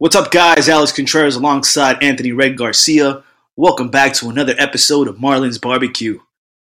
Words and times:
What's 0.00 0.14
up, 0.14 0.30
guys? 0.30 0.68
Alex 0.68 0.92
Contreras 0.92 1.34
alongside 1.34 2.00
Anthony 2.04 2.30
Red 2.30 2.56
Garcia. 2.56 3.24
Welcome 3.56 3.88
back 3.88 4.12
to 4.14 4.28
another 4.28 4.54
episode 4.56 5.08
of 5.08 5.16
Marlins 5.16 5.60
Barbecue. 5.60 6.20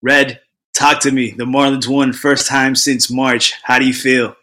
Red, 0.02 0.42
talk 0.74 1.00
to 1.04 1.12
me. 1.12 1.32
The 1.32 1.46
Marlins 1.46 1.88
won 1.88 2.12
first 2.12 2.48
time 2.48 2.75
since 2.75 3.10
March. 3.10 3.54
How 3.64 3.80
do 3.80 3.86
you 3.86 3.94
feel? 3.94 4.36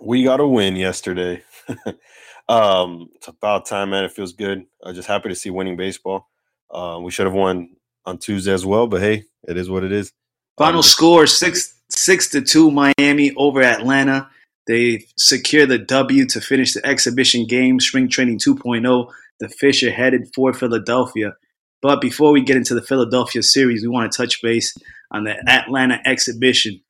We 0.00 0.24
got 0.24 0.40
a 0.40 0.48
win 0.48 0.76
yesterday. 0.76 1.42
um, 2.48 3.10
it's 3.16 3.28
about 3.28 3.66
time, 3.66 3.90
man. 3.90 4.04
It 4.04 4.12
feels 4.12 4.32
good. 4.32 4.64
I'm 4.82 4.94
just 4.94 5.08
happy 5.08 5.28
to 5.28 5.34
see 5.34 5.50
winning 5.50 5.76
baseball. 5.76 6.30
Uh, 6.70 7.00
we 7.02 7.10
should 7.10 7.26
have 7.26 7.34
won 7.34 7.76
on 8.06 8.16
Tuesday 8.16 8.54
as 8.54 8.64
well, 8.64 8.86
but 8.86 9.02
hey, 9.02 9.24
it 9.46 9.58
is 9.58 9.68
what 9.68 9.84
it 9.84 9.92
is. 9.92 10.10
Final 10.56 10.78
um, 10.78 10.84
score 10.84 11.26
six 11.26 11.74
six 11.90 12.30
to 12.30 12.40
two 12.40 12.70
Miami 12.70 13.34
over 13.36 13.62
Atlanta. 13.62 14.30
They 14.66 15.06
secure 15.16 15.66
the 15.66 15.78
W 15.78 16.26
to 16.26 16.40
finish 16.40 16.74
the 16.74 16.86
exhibition 16.86 17.46
game, 17.46 17.80
Spring 17.80 18.08
Training 18.08 18.38
2.0. 18.38 19.10
The 19.40 19.48
Fish 19.48 19.82
are 19.82 19.90
headed 19.90 20.28
for 20.34 20.52
Philadelphia. 20.52 21.34
But 21.80 22.00
before 22.00 22.30
we 22.30 22.42
get 22.42 22.56
into 22.56 22.74
the 22.74 22.82
Philadelphia 22.82 23.42
series, 23.42 23.82
we 23.82 23.88
want 23.88 24.10
to 24.10 24.16
touch 24.16 24.40
base 24.40 24.76
on 25.10 25.24
the 25.24 25.34
Atlanta 25.48 26.00
exhibition. 26.06 26.80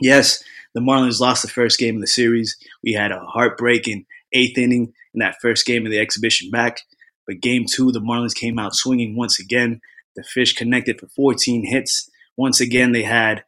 Yes, 0.00 0.42
the 0.74 0.80
Marlins 0.80 1.20
lost 1.20 1.42
the 1.42 1.48
first 1.48 1.78
game 1.78 1.96
of 1.96 2.00
the 2.00 2.06
series. 2.06 2.56
We 2.82 2.94
had 2.94 3.12
a 3.12 3.20
heartbreaking 3.20 4.06
eighth 4.32 4.56
inning 4.56 4.94
in 5.12 5.18
that 5.20 5.36
first 5.42 5.66
game 5.66 5.84
of 5.84 5.92
the 5.92 5.98
exhibition 5.98 6.50
back. 6.50 6.78
But 7.26 7.40
game 7.40 7.66
two, 7.66 7.92
the 7.92 8.00
Marlins 8.00 8.34
came 8.34 8.58
out 8.58 8.74
swinging 8.74 9.16
once 9.16 9.38
again. 9.38 9.80
The 10.16 10.22
Fish 10.22 10.54
connected 10.54 10.98
for 10.98 11.08
14 11.08 11.66
hits. 11.66 12.10
Once 12.36 12.60
again, 12.60 12.92
they 12.92 13.02
had 13.02 13.44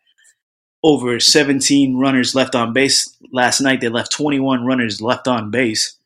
over 0.83 1.19
17 1.19 1.97
runners 1.97 2.35
left 2.35 2.55
on 2.55 2.75
base. 2.75 3.14
Last 3.35 3.61
night, 3.61 3.81
they 3.81 3.89
left 3.89 4.13
21 4.13 4.65
runners 4.65 5.03
left 5.03 5.27
on 5.27 5.51
base. 5.51 5.99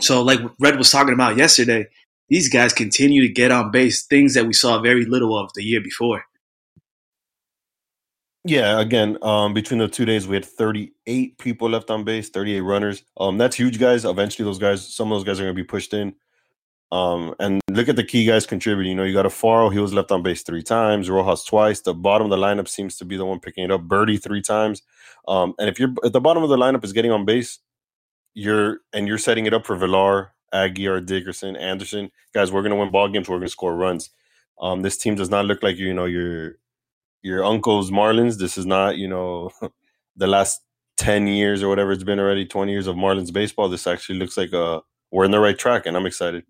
So, 0.00 0.22
like 0.22 0.40
Red 0.58 0.76
was 0.76 0.90
talking 0.90 1.14
about 1.14 1.36
yesterday, 1.36 1.86
these 2.28 2.48
guys 2.48 2.72
continue 2.72 3.22
to 3.22 3.32
get 3.32 3.52
on 3.52 3.70
base, 3.70 4.04
things 4.04 4.34
that 4.34 4.44
we 4.44 4.54
saw 4.54 4.80
very 4.80 5.04
little 5.04 5.38
of 5.38 5.52
the 5.54 5.62
year 5.62 5.80
before. 5.80 6.24
Yeah, 8.44 8.80
again, 8.80 9.18
um, 9.22 9.54
between 9.54 9.78
the 9.78 9.86
two 9.86 10.04
days, 10.04 10.26
we 10.26 10.34
had 10.34 10.44
38 10.44 11.38
people 11.38 11.70
left 11.70 11.90
on 11.92 12.02
base, 12.02 12.28
38 12.28 12.60
runners. 12.62 13.04
Um, 13.18 13.38
that's 13.38 13.54
huge, 13.54 13.78
guys. 13.78 14.04
Eventually, 14.04 14.44
those 14.44 14.58
guys, 14.58 14.92
some 14.92 15.12
of 15.12 15.16
those 15.16 15.24
guys 15.24 15.38
are 15.38 15.44
going 15.44 15.54
to 15.54 15.62
be 15.62 15.64
pushed 15.64 15.94
in. 15.94 16.16
Um, 16.94 17.34
and 17.40 17.60
look 17.72 17.88
at 17.88 17.96
the 17.96 18.04
key 18.04 18.24
guys 18.24 18.46
contributing. 18.46 18.90
You 18.90 18.96
know, 18.96 19.02
you 19.02 19.12
got 19.12 19.24
Alfaro, 19.24 19.72
he 19.72 19.80
was 19.80 19.92
left 19.92 20.12
on 20.12 20.22
base 20.22 20.44
three 20.44 20.62
times, 20.62 21.10
Rojas 21.10 21.44
twice. 21.44 21.80
The 21.80 21.92
bottom 21.92 22.26
of 22.26 22.30
the 22.30 22.36
lineup 22.36 22.68
seems 22.68 22.96
to 22.98 23.04
be 23.04 23.16
the 23.16 23.24
one 23.24 23.40
picking 23.40 23.64
it 23.64 23.72
up. 23.72 23.88
Berti 23.88 24.22
three 24.22 24.40
times. 24.40 24.82
Um, 25.26 25.54
and 25.58 25.68
if 25.68 25.80
you're 25.80 25.92
at 26.04 26.12
the 26.12 26.20
bottom 26.20 26.44
of 26.44 26.50
the 26.50 26.56
lineup 26.56 26.84
is 26.84 26.92
getting 26.92 27.10
on 27.10 27.24
base, 27.24 27.58
you're 28.34 28.78
and 28.92 29.08
you're 29.08 29.18
setting 29.18 29.46
it 29.46 29.52
up 29.52 29.66
for 29.66 29.74
Villar, 29.74 30.34
Aguilar, 30.52 31.00
Dickerson, 31.00 31.56
Anderson. 31.56 32.12
Guys, 32.32 32.52
we're 32.52 32.62
gonna 32.62 32.76
win 32.76 32.92
ball 32.92 33.08
games, 33.08 33.28
we're 33.28 33.38
gonna 33.38 33.48
score 33.48 33.74
runs. 33.74 34.10
Um, 34.60 34.82
this 34.82 34.96
team 34.96 35.16
does 35.16 35.30
not 35.30 35.46
look 35.46 35.64
like 35.64 35.76
you 35.76 35.94
know 35.94 36.04
your 36.04 36.58
your 37.22 37.44
uncle's 37.44 37.90
Marlins. 37.90 38.38
This 38.38 38.56
is 38.56 38.66
not, 38.66 38.98
you 38.98 39.08
know, 39.08 39.50
the 40.16 40.28
last 40.28 40.60
10 40.98 41.26
years 41.26 41.60
or 41.60 41.68
whatever 41.68 41.90
it's 41.90 42.04
been 42.04 42.20
already, 42.20 42.46
20 42.46 42.70
years 42.70 42.86
of 42.86 42.94
Marlins 42.94 43.32
baseball. 43.32 43.68
This 43.68 43.88
actually 43.88 44.20
looks 44.20 44.36
like 44.36 44.52
a 44.52 44.62
uh, 44.62 44.80
we're 45.10 45.24
in 45.24 45.32
the 45.32 45.40
right 45.40 45.58
track 45.58 45.86
and 45.86 45.96
I'm 45.96 46.06
excited 46.06 46.44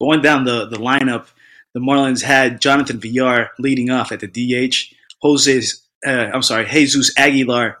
going 0.00 0.22
down 0.22 0.44
the, 0.44 0.66
the 0.66 0.76
lineup, 0.76 1.26
the 1.74 1.80
Marlins 1.80 2.22
had 2.22 2.60
Jonathan 2.60 2.98
Villar 2.98 3.50
leading 3.58 3.90
off 3.90 4.12
at 4.12 4.20
the 4.20 4.28
DH. 4.28 4.94
Jose, 5.22 5.60
uh, 6.06 6.30
I'm 6.32 6.42
sorry, 6.42 6.66
Jesus 6.66 7.12
Aguilar 7.18 7.78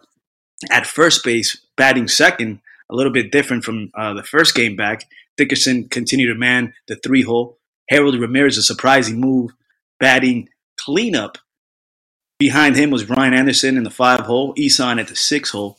at 0.70 0.86
first 0.86 1.24
base, 1.24 1.56
batting 1.76 2.08
second, 2.08 2.60
a 2.90 2.94
little 2.94 3.12
bit 3.12 3.32
different 3.32 3.64
from 3.64 3.90
uh, 3.94 4.14
the 4.14 4.22
first 4.22 4.54
game 4.54 4.76
back. 4.76 5.04
Dickerson 5.36 5.88
continued 5.88 6.32
to 6.32 6.38
man 6.38 6.74
the 6.88 6.96
three 6.96 7.22
hole. 7.22 7.58
Harold 7.88 8.18
Ramirez, 8.18 8.58
a 8.58 8.62
surprising 8.62 9.20
move, 9.20 9.52
batting 10.00 10.48
cleanup. 10.78 11.38
Behind 12.38 12.76
him 12.76 12.90
was 12.90 13.04
Brian 13.04 13.34
Anderson 13.34 13.76
in 13.76 13.84
the 13.84 13.90
five 13.90 14.20
hole, 14.20 14.54
Isan 14.58 14.98
at 14.98 15.08
the 15.08 15.16
six 15.16 15.50
hole, 15.50 15.78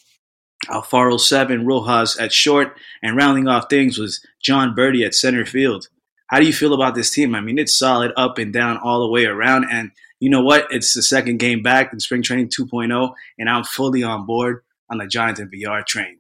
Alfaro 0.69 1.19
seven, 1.19 1.65
Rojas 1.65 2.17
at 2.17 2.33
short, 2.33 2.77
and 3.03 3.15
rounding 3.15 3.47
off 3.47 3.69
things 3.69 3.97
was 3.97 4.25
Jon 4.41 4.75
Berti 4.75 5.05
at 5.05 5.13
center 5.13 5.45
field. 5.45 5.87
How 6.27 6.39
do 6.39 6.45
you 6.45 6.53
feel 6.53 6.73
about 6.73 6.95
this 6.95 7.09
team? 7.09 7.35
I 7.35 7.41
mean, 7.41 7.57
it's 7.57 7.73
solid 7.73 8.11
up 8.17 8.38
and 8.38 8.51
down 8.51 8.77
all 8.77 8.99
the 8.99 9.11
way 9.11 9.25
around. 9.25 9.65
And 9.71 9.91
you 10.19 10.29
know 10.29 10.41
what? 10.43 10.67
It's 10.71 10.93
the 10.93 11.01
second 11.01 11.38
game 11.38 11.61
back 11.61 11.93
in 11.93 11.99
spring 11.99 12.21
training 12.21 12.49
2.0, 12.49 13.13
and 13.38 13.49
I'm 13.49 13.63
fully 13.63 14.03
on 14.03 14.25
board 14.25 14.63
on 14.89 14.97
the 14.97 15.07
Jonathan 15.07 15.49
VR 15.53 15.85
train. 15.85 16.19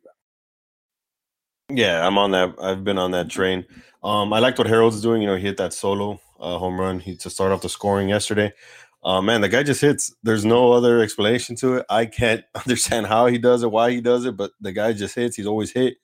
Yeah, 1.69 2.07
I'm 2.07 2.17
on 2.17 2.31
that. 2.31 2.55
I've 2.61 2.85
been 2.85 2.97
on 2.97 3.11
that 3.11 3.29
train. 3.29 3.65
Um, 4.01 4.31
I 4.31 4.39
liked 4.39 4.57
what 4.57 4.67
Harold's 4.67 5.01
doing. 5.01 5.21
You 5.21 5.27
know, 5.27 5.35
he 5.35 5.41
hit 5.41 5.57
that 5.57 5.73
solo 5.73 6.21
uh, 6.39 6.57
home 6.57 6.79
run 6.79 6.99
he, 6.99 7.17
to 7.17 7.29
start 7.29 7.51
off 7.51 7.61
the 7.61 7.67
scoring 7.67 8.07
yesterday. 8.07 8.53
Uh, 9.03 9.21
man, 9.21 9.41
the 9.41 9.49
guy 9.49 9.63
just 9.63 9.81
hits. 9.81 10.15
There's 10.23 10.45
no 10.45 10.71
other 10.71 11.01
explanation 11.01 11.57
to 11.57 11.75
it. 11.75 11.85
I 11.89 12.05
can't 12.05 12.43
understand 12.55 13.07
how 13.07 13.27
he 13.27 13.37
does 13.37 13.63
it, 13.63 13.71
why 13.71 13.91
he 13.91 13.99
does 13.99 14.25
it, 14.25 14.37
but 14.37 14.51
the 14.61 14.71
guy 14.71 14.93
just 14.93 15.15
hits. 15.15 15.35
He's 15.35 15.47
always 15.47 15.71
hit 15.71 15.97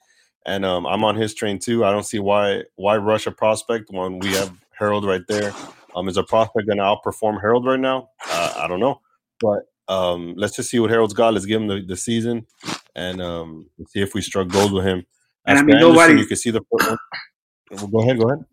and 0.45 0.65
um, 0.65 0.85
I'm 0.85 1.03
on 1.03 1.15
his 1.15 1.33
train 1.33 1.59
too. 1.59 1.85
I 1.85 1.91
don't 1.91 2.05
see 2.05 2.19
why 2.19 2.63
why 2.75 2.97
rush 2.97 3.27
a 3.27 3.31
prospect 3.31 3.89
when 3.89 4.19
we 4.19 4.33
have 4.33 4.51
Harold 4.77 5.05
right 5.05 5.21
there. 5.27 5.53
Um, 5.95 6.07
is 6.07 6.17
a 6.17 6.23
prospect 6.23 6.67
going 6.67 6.79
to 6.79 6.83
outperform 6.83 7.39
Harold 7.39 7.65
right 7.65 7.79
now? 7.79 8.09
Uh, 8.27 8.53
I 8.57 8.67
don't 8.67 8.79
know, 8.79 9.01
but 9.39 9.63
um, 9.87 10.33
let's 10.37 10.55
just 10.55 10.69
see 10.69 10.79
what 10.79 10.89
Harold's 10.89 11.13
got. 11.13 11.33
Let's 11.33 11.45
give 11.45 11.61
him 11.61 11.67
the, 11.67 11.81
the 11.85 11.97
season 11.97 12.47
and 12.95 13.21
um, 13.21 13.69
see 13.87 14.01
if 14.01 14.13
we 14.13 14.21
struck 14.21 14.47
gold 14.47 14.73
with 14.73 14.85
him. 14.85 15.05
As 15.45 15.59
and 15.59 15.59
I 15.59 15.63
mean, 15.63 15.79
nobody. 15.79 16.19
You 16.19 16.25
can 16.25 16.37
see 16.37 16.51
the. 16.51 16.61
Well, 16.71 17.87
go 17.87 18.01
ahead. 18.01 18.19
Go 18.19 18.29
ahead. 18.29 18.45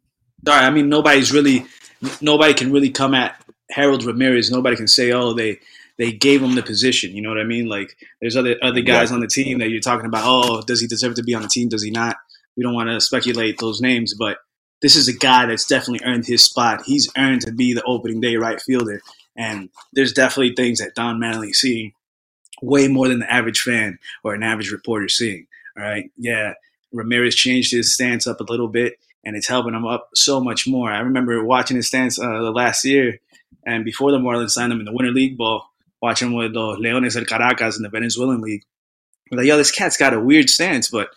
Sorry, 0.47 0.65
I 0.65 0.71
mean 0.71 0.89
nobody's 0.89 1.33
really 1.33 1.67
nobody 2.21 2.55
can 2.55 2.73
really 2.73 2.91
come 2.91 3.15
at 3.15 3.43
Harold 3.71 4.05
Ramirez. 4.05 4.51
Nobody 4.51 4.77
can 4.77 4.89
say, 4.89 5.13
oh, 5.13 5.33
they 5.33 5.61
they 6.01 6.13
gave 6.13 6.43
him 6.43 6.55
the 6.55 6.63
position. 6.63 7.15
You 7.15 7.21
know 7.21 7.29
what 7.29 7.39
I 7.39 7.45
mean? 7.45 7.69
Like 7.69 7.95
there's 8.23 8.35
other 8.35 8.57
other 8.63 8.81
guys 8.81 9.13
on 9.13 9.21
the 9.21 9.27
team 9.27 9.59
that 9.59 9.69
you're 9.69 9.81
talking 9.81 10.07
about. 10.07 10.23
Oh, 10.25 10.63
does 10.63 10.81
he 10.81 10.87
deserve 10.87 11.15
to 11.17 11.23
be 11.23 11.35
on 11.35 11.43
the 11.43 11.49
team? 11.49 11.69
Does 11.69 11.83
he 11.83 11.91
not? 11.91 12.17
We 12.57 12.63
don't 12.63 12.75
want 12.75 12.89
to 12.89 13.03
speculate 13.03 13.59
those 13.59 13.83
names, 13.83 14.15
but 14.15 14.39
this 14.81 14.97
is 14.97 15.09
a 15.09 15.13
guy 15.13 15.45
that's 15.45 15.67
definitely 15.67 16.07
earned 16.07 16.25
his 16.25 16.43
spot. 16.43 16.83
He's 16.87 17.11
earned 17.19 17.43
to 17.43 17.53
be 17.53 17.75
the 17.75 17.83
opening 17.83 18.23
day 18.23 18.37
right 18.37 18.59
fielder, 18.59 19.03
and 19.37 19.69
there's 19.93 20.15
definitely 20.15 20.55
things 20.55 20.79
that 20.79 20.95
Don 20.95 21.21
Mattingly 21.21 21.55
seeing 21.55 21.93
way 22.63 22.89
more 22.89 23.07
than 23.07 23.19
the 23.19 23.31
average 23.31 23.61
fan 23.61 23.99
or 24.25 24.33
an 24.33 24.43
average 24.43 24.73
reporter 24.73 25.09
seeing. 25.09 25.47
All 25.77 25.83
right, 25.83 26.11
yeah, 26.17 26.55
Ramirez 26.93 27.35
changed 27.35 27.73
his 27.73 27.93
stance 27.93 28.27
up 28.27 28.41
a 28.41 28.45
little 28.45 28.69
bit, 28.69 28.95
and 29.23 29.37
it's 29.37 29.49
helping 29.49 29.75
him 29.75 29.87
up 29.87 30.09
so 30.15 30.41
much 30.41 30.67
more. 30.67 30.91
I 30.91 31.01
remember 31.01 31.45
watching 31.45 31.77
his 31.77 31.89
stance 31.89 32.19
uh, 32.19 32.41
the 32.41 32.53
last 32.53 32.87
year, 32.87 33.21
and 33.67 33.85
before 33.85 34.13
the 34.13 34.19
Marlins 34.19 34.53
signed 34.53 34.73
him 34.73 34.81
in 34.81 34.87
the 34.87 34.93
Winter 34.93 35.13
League 35.13 35.37
ball, 35.37 35.70
watching 36.03 36.33
with 36.33 36.55
the 36.55 36.61
Leones 36.61 37.15
del 37.15 37.25
Caracas 37.25 37.77
in 37.77 37.83
the 37.83 37.89
Venezuelan 37.89 38.41
league. 38.41 38.65
like, 39.31 39.47
yo, 39.47 39.57
this 39.57 39.71
cat's 39.71 39.97
got 39.97 40.15
a 40.15 40.21
weird 40.21 40.51
stance, 40.51 40.89
but 40.89 41.11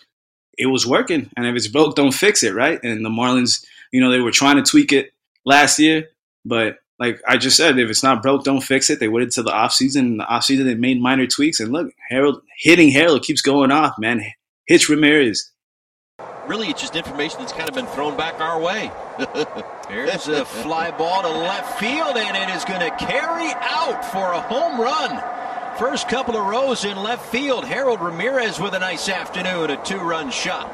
it 0.57 0.67
was 0.67 0.85
working. 0.85 1.29
And 1.35 1.45
if 1.45 1.55
it's 1.55 1.67
broke, 1.67 1.95
don't 1.95 2.13
fix 2.13 2.43
it, 2.43 2.53
right? 2.53 2.79
And 2.83 3.03
the 3.03 3.09
Marlins, 3.09 3.65
you 3.91 4.01
know, 4.01 4.11
they 4.11 4.19
were 4.19 4.31
trying 4.31 4.57
to 4.57 4.69
tweak 4.69 4.91
it 4.91 5.13
last 5.45 5.79
year, 5.79 6.09
but 6.45 6.77
like 6.99 7.21
I 7.27 7.37
just 7.37 7.57
said, 7.57 7.79
if 7.79 7.89
it's 7.89 8.03
not 8.03 8.21
broke, 8.21 8.43
don't 8.43 8.61
fix 8.61 8.89
it. 8.89 8.99
They 8.99 9.07
waited 9.07 9.31
till 9.31 9.43
the 9.43 9.51
offseason. 9.51 9.99
In 9.99 10.17
the 10.17 10.25
offseason, 10.25 10.65
they 10.65 10.75
made 10.75 11.01
minor 11.01 11.25
tweaks. 11.25 11.59
And 11.59 11.71
look, 11.71 11.91
Harold 12.09 12.41
hitting 12.59 12.91
Harold 12.91 13.23
keeps 13.23 13.41
going 13.41 13.71
off, 13.71 13.97
man. 13.97 14.23
Hits 14.67 14.89
Ramirez 14.89 15.51
really 16.47 16.67
it's 16.67 16.81
just 16.81 16.95
information 16.95 17.39
that's 17.39 17.53
kind 17.53 17.67
of 17.67 17.75
been 17.75 17.85
thrown 17.87 18.17
back 18.17 18.39
our 18.39 18.59
way. 18.59 18.91
Here's 19.89 20.27
a 20.27 20.45
fly 20.63 20.91
ball 20.91 21.21
to 21.21 21.29
left 21.29 21.79
field, 21.79 22.17
and 22.17 22.37
it 22.37 22.55
is 22.55 22.65
going 22.65 22.79
to 22.79 22.91
carry 22.97 23.51
out 23.59 24.03
for 24.05 24.33
a 24.33 24.41
home 24.41 24.79
run. 24.79 25.77
First 25.77 26.07
couple 26.07 26.37
of 26.37 26.45
rows 26.45 26.85
in 26.85 26.97
left 26.97 27.31
field. 27.31 27.65
Harold 27.65 28.01
Ramirez 28.01 28.59
with 28.59 28.73
a 28.73 28.79
nice 28.79 29.09
afternoon, 29.09 29.71
a 29.71 29.83
two-run 29.83 30.29
shot. 30.29 30.71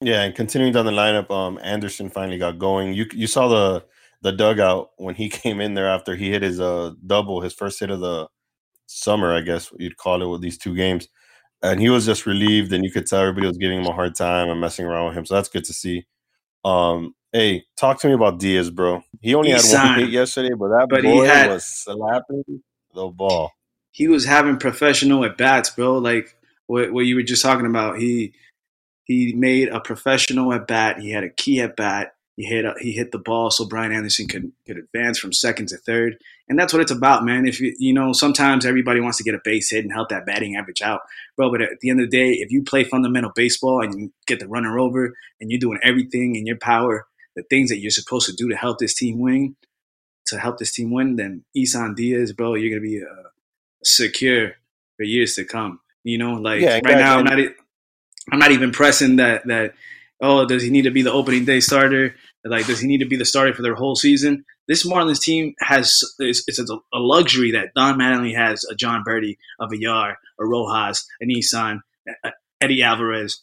Yeah, 0.00 0.22
and 0.22 0.34
continuing 0.34 0.72
down 0.72 0.86
the 0.86 0.92
lineup, 0.92 1.30
um, 1.30 1.60
Anderson 1.62 2.10
finally 2.10 2.38
got 2.38 2.58
going. 2.58 2.92
You 2.92 3.06
you 3.12 3.28
saw 3.28 3.48
the 3.48 3.84
the 4.22 4.32
dugout 4.32 4.90
when 4.96 5.14
he 5.14 5.28
came 5.42 5.60
in 5.60 5.74
there 5.74 5.88
after 5.88 6.16
he 6.16 6.30
hit 6.30 6.42
his 6.42 6.60
uh 6.60 6.92
double, 7.06 7.40
his 7.40 7.52
first 7.52 7.78
hit 7.78 7.90
of 7.90 8.00
the 8.00 8.26
summer, 8.86 9.32
I 9.32 9.42
guess 9.42 9.72
you'd 9.78 9.96
call 9.96 10.22
it 10.22 10.26
with 10.26 10.40
these 10.40 10.58
two 10.58 10.74
games 10.74 11.08
and 11.62 11.80
he 11.80 11.88
was 11.88 12.06
just 12.06 12.26
relieved, 12.26 12.72
and 12.72 12.84
you 12.84 12.90
could 12.90 13.06
tell 13.06 13.20
everybody 13.20 13.46
was 13.46 13.58
giving 13.58 13.80
him 13.80 13.86
a 13.86 13.92
hard 13.92 14.14
time 14.14 14.48
and 14.48 14.60
messing 14.60 14.84
around 14.84 15.06
with 15.06 15.16
him. 15.16 15.26
So 15.26 15.34
that's 15.34 15.48
good 15.48 15.64
to 15.64 15.72
see. 15.72 16.06
Um, 16.64 17.14
hey, 17.32 17.64
talk 17.76 18.00
to 18.00 18.08
me 18.08 18.14
about 18.14 18.38
Diaz, 18.38 18.70
bro. 18.70 19.02
He 19.20 19.34
only 19.34 19.48
he 19.48 19.52
had 19.52 19.62
signed, 19.62 19.90
one 19.90 20.00
hit 20.00 20.10
yesterday, 20.10 20.54
but 20.54 20.68
that 20.68 20.86
but 20.88 21.02
boy 21.02 21.24
had, 21.24 21.50
was 21.50 21.64
slapping 21.64 22.62
the 22.94 23.08
ball. 23.08 23.52
He 23.90 24.08
was 24.08 24.24
having 24.24 24.58
professional 24.58 25.24
at 25.24 25.36
bats, 25.36 25.70
bro. 25.70 25.98
Like 25.98 26.36
what, 26.66 26.92
what 26.92 27.06
you 27.06 27.16
were 27.16 27.22
just 27.22 27.42
talking 27.42 27.66
about. 27.66 27.98
He 27.98 28.34
he 29.04 29.34
made 29.34 29.68
a 29.68 29.80
professional 29.80 30.52
at 30.52 30.66
bat. 30.66 31.00
He 31.00 31.10
had 31.10 31.24
a 31.24 31.30
key 31.30 31.60
at 31.60 31.76
bat. 31.76 32.14
He 32.36 32.44
hit 32.44 32.64
he 32.80 32.92
hit 32.92 33.12
the 33.12 33.18
ball 33.18 33.50
so 33.50 33.66
Brian 33.66 33.92
Anderson 33.92 34.26
could 34.26 34.52
could 34.66 34.78
advance 34.78 35.18
from 35.18 35.34
second 35.34 35.68
to 35.68 35.76
third, 35.76 36.16
and 36.48 36.58
that's 36.58 36.72
what 36.72 36.80
it's 36.80 36.90
about, 36.90 37.24
man. 37.24 37.46
If 37.46 37.60
you 37.60 37.74
you 37.78 37.92
know 37.92 38.14
sometimes 38.14 38.64
everybody 38.64 39.00
wants 39.00 39.18
to 39.18 39.24
get 39.24 39.34
a 39.34 39.40
base 39.44 39.70
hit 39.70 39.84
and 39.84 39.92
help 39.92 40.08
that 40.08 40.24
batting 40.24 40.56
average 40.56 40.80
out, 40.80 41.02
bro. 41.36 41.50
But 41.50 41.60
at 41.60 41.80
the 41.80 41.90
end 41.90 42.00
of 42.00 42.10
the 42.10 42.16
day, 42.16 42.32
if 42.32 42.50
you 42.50 42.62
play 42.62 42.84
fundamental 42.84 43.32
baseball 43.34 43.82
and 43.82 43.98
you 43.98 44.12
get 44.26 44.40
the 44.40 44.48
runner 44.48 44.78
over 44.78 45.14
and 45.40 45.50
you're 45.50 45.60
doing 45.60 45.78
everything 45.82 46.34
in 46.34 46.46
your 46.46 46.56
power, 46.56 47.06
the 47.36 47.42
things 47.42 47.68
that 47.68 47.80
you're 47.80 47.90
supposed 47.90 48.26
to 48.30 48.34
do 48.34 48.48
to 48.48 48.56
help 48.56 48.78
this 48.78 48.94
team 48.94 49.18
win, 49.18 49.54
to 50.26 50.38
help 50.38 50.58
this 50.58 50.72
team 50.72 50.90
win, 50.90 51.16
then 51.16 51.44
Isan 51.54 51.94
Diaz, 51.94 52.32
bro, 52.32 52.54
you're 52.54 52.70
gonna 52.70 52.80
be 52.80 53.02
uh, 53.02 53.28
secure 53.84 54.52
for 54.96 55.02
years 55.02 55.34
to 55.34 55.44
come. 55.44 55.80
You 56.02 56.16
know, 56.16 56.32
like 56.34 56.62
yeah, 56.62 56.80
right 56.82 56.96
now, 56.96 57.18
I'm 57.18 57.24
not. 57.24 57.38
I'm 58.30 58.38
not 58.38 58.52
even 58.52 58.70
pressing 58.70 59.16
that 59.16 59.46
that 59.46 59.74
oh, 60.22 60.46
does 60.46 60.62
he 60.62 60.70
need 60.70 60.82
to 60.82 60.90
be 60.90 61.02
the 61.02 61.12
opening 61.12 61.44
day 61.44 61.60
starter? 61.60 62.14
Like, 62.44 62.66
does 62.66 62.80
he 62.80 62.88
need 62.88 62.98
to 62.98 63.06
be 63.06 63.16
the 63.16 63.24
starter 63.24 63.52
for 63.52 63.62
their 63.62 63.74
whole 63.74 63.96
season? 63.96 64.44
This 64.68 64.86
Marlins 64.86 65.20
team 65.20 65.54
has 65.60 66.02
it's, 66.18 66.44
it's 66.46 66.58
a, 66.58 66.74
a, 66.94 66.98
luxury 66.98 67.50
that 67.52 67.74
Don 67.74 67.98
Mattingly 67.98 68.34
has 68.34 68.64
a 68.64 68.74
Jon 68.74 69.04
Berti, 69.06 69.36
a 69.60 69.68
Villar, 69.68 70.16
a 70.40 70.46
Rojas, 70.46 71.06
a 71.20 71.26
Nissan, 71.26 71.80
Eddie 72.60 72.82
Alvarez. 72.82 73.42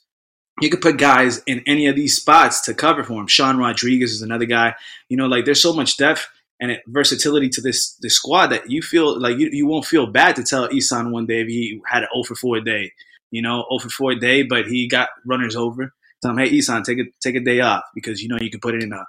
You 0.62 0.70
could 0.70 0.81
put 0.81 0.98
guys 0.98 1.42
in 1.46 1.62
any 1.66 1.88
of 1.88 1.96
these 1.96 2.16
spots 2.16 2.62
to 2.62 2.74
cover 2.74 3.04
for 3.04 3.14
him. 3.14 3.28
Sean 3.28 3.58
Rodriguez 3.58 4.12
is 4.12 4.22
another 4.22 4.46
guy. 4.46 4.76
You 5.08 5.18
know, 5.18 5.28
like 5.28 5.46
there's 5.46 5.62
so 5.62 5.74
much 5.74 5.98
depth 5.98 6.28
and 6.60 6.78
versatility 6.88 7.48
to 7.50 7.62
this 7.62 7.96
this 8.02 8.16
squad 8.16 8.48
that 8.48 8.70
you 8.70 8.81
feel 8.81 9.20
like 9.20 9.38
you, 9.38 9.50
you 9.52 9.66
won't 9.66 9.86
feel 9.86 10.08
bad 10.08 10.36
to 10.36 10.44
tell 10.44 10.74
Isan 10.74 11.12
one 11.12 11.26
day 11.26 11.42
if 11.42 11.48
he 11.48 11.81
had 11.86 12.04
an 12.04 12.10
0 12.14 12.24
for 12.24 12.36
4 12.36 12.62
day. 12.62 12.92
You 13.31 13.42
know, 13.42 13.66
0 13.70 13.80
for 13.80 13.90
4 13.90 14.16
day, 14.16 14.44
but 14.44 14.68
he 14.68 14.88
got 14.88 15.10
runners 15.26 15.56
over. 15.56 15.94
Tell 16.21 16.31
him, 16.31 16.38
hey, 16.38 16.50
Isan, 16.50 16.83
take 16.83 17.00
a 17.00 17.04
take 17.21 17.36
a 17.36 17.39
day 17.39 17.62
off 17.62 17.83
because 17.95 18.21
you 18.21 18.27
know 18.27 18.38
you 18.39 18.50
can 18.50 18.60
put 18.60 18.75
it 18.75 18.83
in 18.83 18.92
a, 18.92 19.06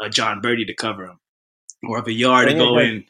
a 0.00 0.08
Jon 0.08 0.40
Berti 0.40 0.66
to 0.66 0.74
cover 0.74 1.04
him, 1.04 1.18
or 1.88 1.98
if 1.98 2.06
a 2.06 2.12
yard 2.12 2.48
to 2.48 2.54
go 2.54 2.78
in. 2.78 3.04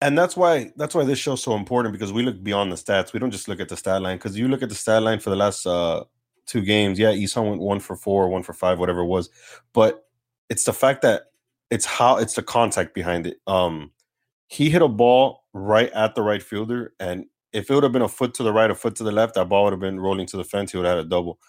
And 0.00 0.16
that's 0.16 0.36
why 0.36 0.70
that's 0.76 0.94
why 0.94 1.04
this 1.04 1.18
show's 1.18 1.42
so 1.42 1.56
important 1.56 1.92
because 1.92 2.12
we 2.12 2.22
look 2.22 2.42
beyond 2.42 2.70
the 2.70 2.76
stats. 2.76 3.12
We 3.12 3.18
don't 3.18 3.32
just 3.32 3.48
look 3.48 3.58
at 3.58 3.68
the 3.68 3.76
stat 3.76 4.00
line 4.00 4.16
because 4.16 4.38
you 4.38 4.46
look 4.46 4.62
at 4.62 4.68
the 4.68 4.76
stat 4.76 5.02
line 5.02 5.18
for 5.18 5.30
the 5.30 5.36
last 5.36 5.66
uh, 5.66 6.04
two 6.46 6.62
games. 6.62 7.00
Yeah, 7.00 7.10
Isan 7.10 7.46
went 7.46 7.60
one 7.60 7.80
for 7.80 7.96
four, 7.96 8.28
one 8.28 8.44
for 8.44 8.52
five, 8.52 8.78
whatever 8.78 9.00
it 9.00 9.06
was. 9.06 9.28
But 9.72 10.04
it's 10.48 10.64
the 10.64 10.72
fact 10.72 11.02
that 11.02 11.24
it's 11.70 11.84
how 11.84 12.18
it's 12.18 12.34
the 12.34 12.44
contact 12.44 12.94
behind 12.94 13.26
it. 13.26 13.38
Um, 13.48 13.90
he 14.46 14.70
hit 14.70 14.82
a 14.82 14.88
ball 14.88 15.44
right 15.52 15.90
at 15.90 16.14
the 16.14 16.22
right 16.22 16.42
fielder, 16.42 16.94
and 17.00 17.26
if 17.52 17.68
it 17.68 17.74
would 17.74 17.82
have 17.82 17.92
been 17.92 18.02
a 18.02 18.08
foot 18.08 18.34
to 18.34 18.44
the 18.44 18.52
right, 18.52 18.70
a 18.70 18.76
foot 18.76 18.94
to 18.96 19.04
the 19.04 19.12
left, 19.12 19.34
that 19.34 19.48
ball 19.48 19.64
would 19.64 19.72
have 19.72 19.80
been 19.80 19.98
rolling 19.98 20.26
to 20.26 20.36
the 20.36 20.44
fence. 20.44 20.70
He 20.70 20.78
would 20.78 20.86
have 20.86 20.98
had 20.98 21.06
a 21.06 21.08
double. 21.08 21.40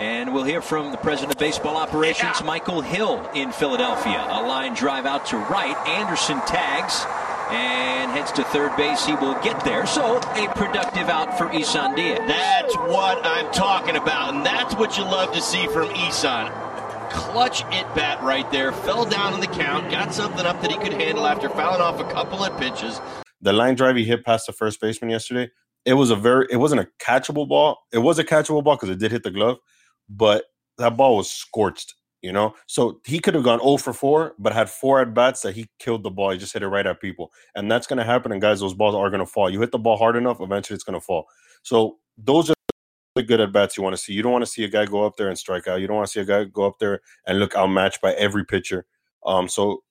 And 0.00 0.32
we'll 0.32 0.44
hear 0.44 0.62
from 0.62 0.92
the 0.92 0.96
president 0.96 1.32
of 1.32 1.38
baseball 1.38 1.76
operations, 1.76 2.42
Michael 2.42 2.80
Hill, 2.80 3.22
in 3.34 3.52
Philadelphia. 3.52 4.26
A 4.30 4.40
line 4.40 4.72
drive 4.72 5.04
out 5.04 5.26
to 5.26 5.36
right. 5.36 5.76
Anderson 5.86 6.40
tags 6.46 7.04
and 7.50 8.10
heads 8.10 8.32
to 8.32 8.44
third 8.44 8.74
base. 8.78 9.04
He 9.04 9.14
will 9.16 9.34
get 9.42 9.62
there. 9.62 9.84
So 9.84 10.16
a 10.16 10.48
productive 10.54 11.10
out 11.10 11.36
for 11.36 11.52
Isan 11.52 11.94
Diaz. 11.96 12.18
That's 12.26 12.74
what 12.76 13.20
I'm 13.26 13.52
talking 13.52 13.96
about, 13.96 14.32
and 14.32 14.46
that's 14.46 14.74
what 14.74 14.96
you 14.96 15.04
love 15.04 15.34
to 15.34 15.40
see 15.42 15.66
from 15.66 15.90
Isan. 15.90 16.50
Clutch 17.10 17.60
it 17.64 17.94
bat 17.94 18.22
right 18.22 18.50
there. 18.50 18.72
Fell 18.72 19.04
down 19.04 19.34
in 19.34 19.40
the 19.40 19.48
count. 19.48 19.90
Got 19.90 20.14
something 20.14 20.46
up 20.46 20.62
that 20.62 20.70
he 20.72 20.78
could 20.78 20.94
handle 20.94 21.26
after 21.26 21.50
fouling 21.50 21.82
off 21.82 22.00
a 22.00 22.10
couple 22.10 22.42
of 22.42 22.58
pitches. 22.58 23.02
The 23.42 23.52
line 23.52 23.74
drive 23.74 23.96
he 23.96 24.06
hit 24.06 24.24
past 24.24 24.46
the 24.46 24.54
first 24.54 24.80
baseman 24.80 25.10
yesterday. 25.10 25.50
It 25.84 25.92
was 25.92 26.08
a 26.08 26.16
very. 26.16 26.46
It 26.50 26.56
wasn't 26.56 26.80
a 26.80 26.88
catchable 27.04 27.46
ball. 27.46 27.76
It 27.92 27.98
was 27.98 28.18
a 28.18 28.24
catchable 28.24 28.64
ball 28.64 28.76
because 28.76 28.88
it 28.88 28.98
did 28.98 29.12
hit 29.12 29.24
the 29.24 29.30
glove 29.30 29.58
but 30.10 30.44
that 30.78 30.96
ball 30.96 31.16
was 31.16 31.30
scorched, 31.30 31.94
you 32.20 32.32
know? 32.32 32.54
So 32.66 33.00
he 33.06 33.20
could 33.20 33.34
have 33.34 33.44
gone 33.44 33.60
0 33.60 33.76
for 33.78 33.92
4, 33.92 34.34
but 34.38 34.52
had 34.52 34.68
four 34.68 35.00
at 35.00 35.14
bats 35.14 35.42
that 35.42 35.54
he 35.54 35.68
killed 35.78 36.02
the 36.02 36.10
ball. 36.10 36.30
He 36.30 36.38
just 36.38 36.52
hit 36.52 36.62
it 36.62 36.68
right 36.68 36.86
at 36.86 37.00
people. 37.00 37.32
And 37.54 37.70
that's 37.70 37.86
going 37.86 37.98
to 37.98 38.04
happen. 38.04 38.32
And 38.32 38.40
guys, 38.40 38.60
those 38.60 38.74
balls 38.74 38.94
are 38.94 39.08
going 39.08 39.20
to 39.20 39.26
fall. 39.26 39.48
You 39.48 39.60
hit 39.60 39.72
the 39.72 39.78
ball 39.78 39.96
hard 39.96 40.16
enough, 40.16 40.40
eventually 40.40 40.74
it's 40.74 40.84
going 40.84 40.98
to 40.98 41.04
fall. 41.04 41.26
So 41.62 41.98
those 42.18 42.50
are 42.50 42.54
the 43.14 43.22
good 43.22 43.40
at 43.40 43.52
bats 43.52 43.76
you 43.76 43.82
want 43.82 43.94
to 43.94 44.02
see. 44.02 44.12
You 44.12 44.22
don't 44.22 44.32
want 44.32 44.44
to 44.44 44.50
see 44.50 44.64
a 44.64 44.68
guy 44.68 44.86
go 44.86 45.04
up 45.04 45.16
there 45.16 45.28
and 45.28 45.38
strike 45.38 45.68
out. 45.68 45.80
You 45.80 45.86
don't 45.86 45.96
want 45.96 46.08
to 46.08 46.12
see 46.12 46.20
a 46.20 46.24
guy 46.24 46.44
go 46.44 46.66
up 46.66 46.78
there 46.78 47.00
and 47.26 47.38
look 47.38 47.54
outmatched 47.54 48.00
by 48.00 48.12
every 48.14 48.44
pitcher. 48.44 48.86
Um, 49.24 49.48
so 49.48 49.82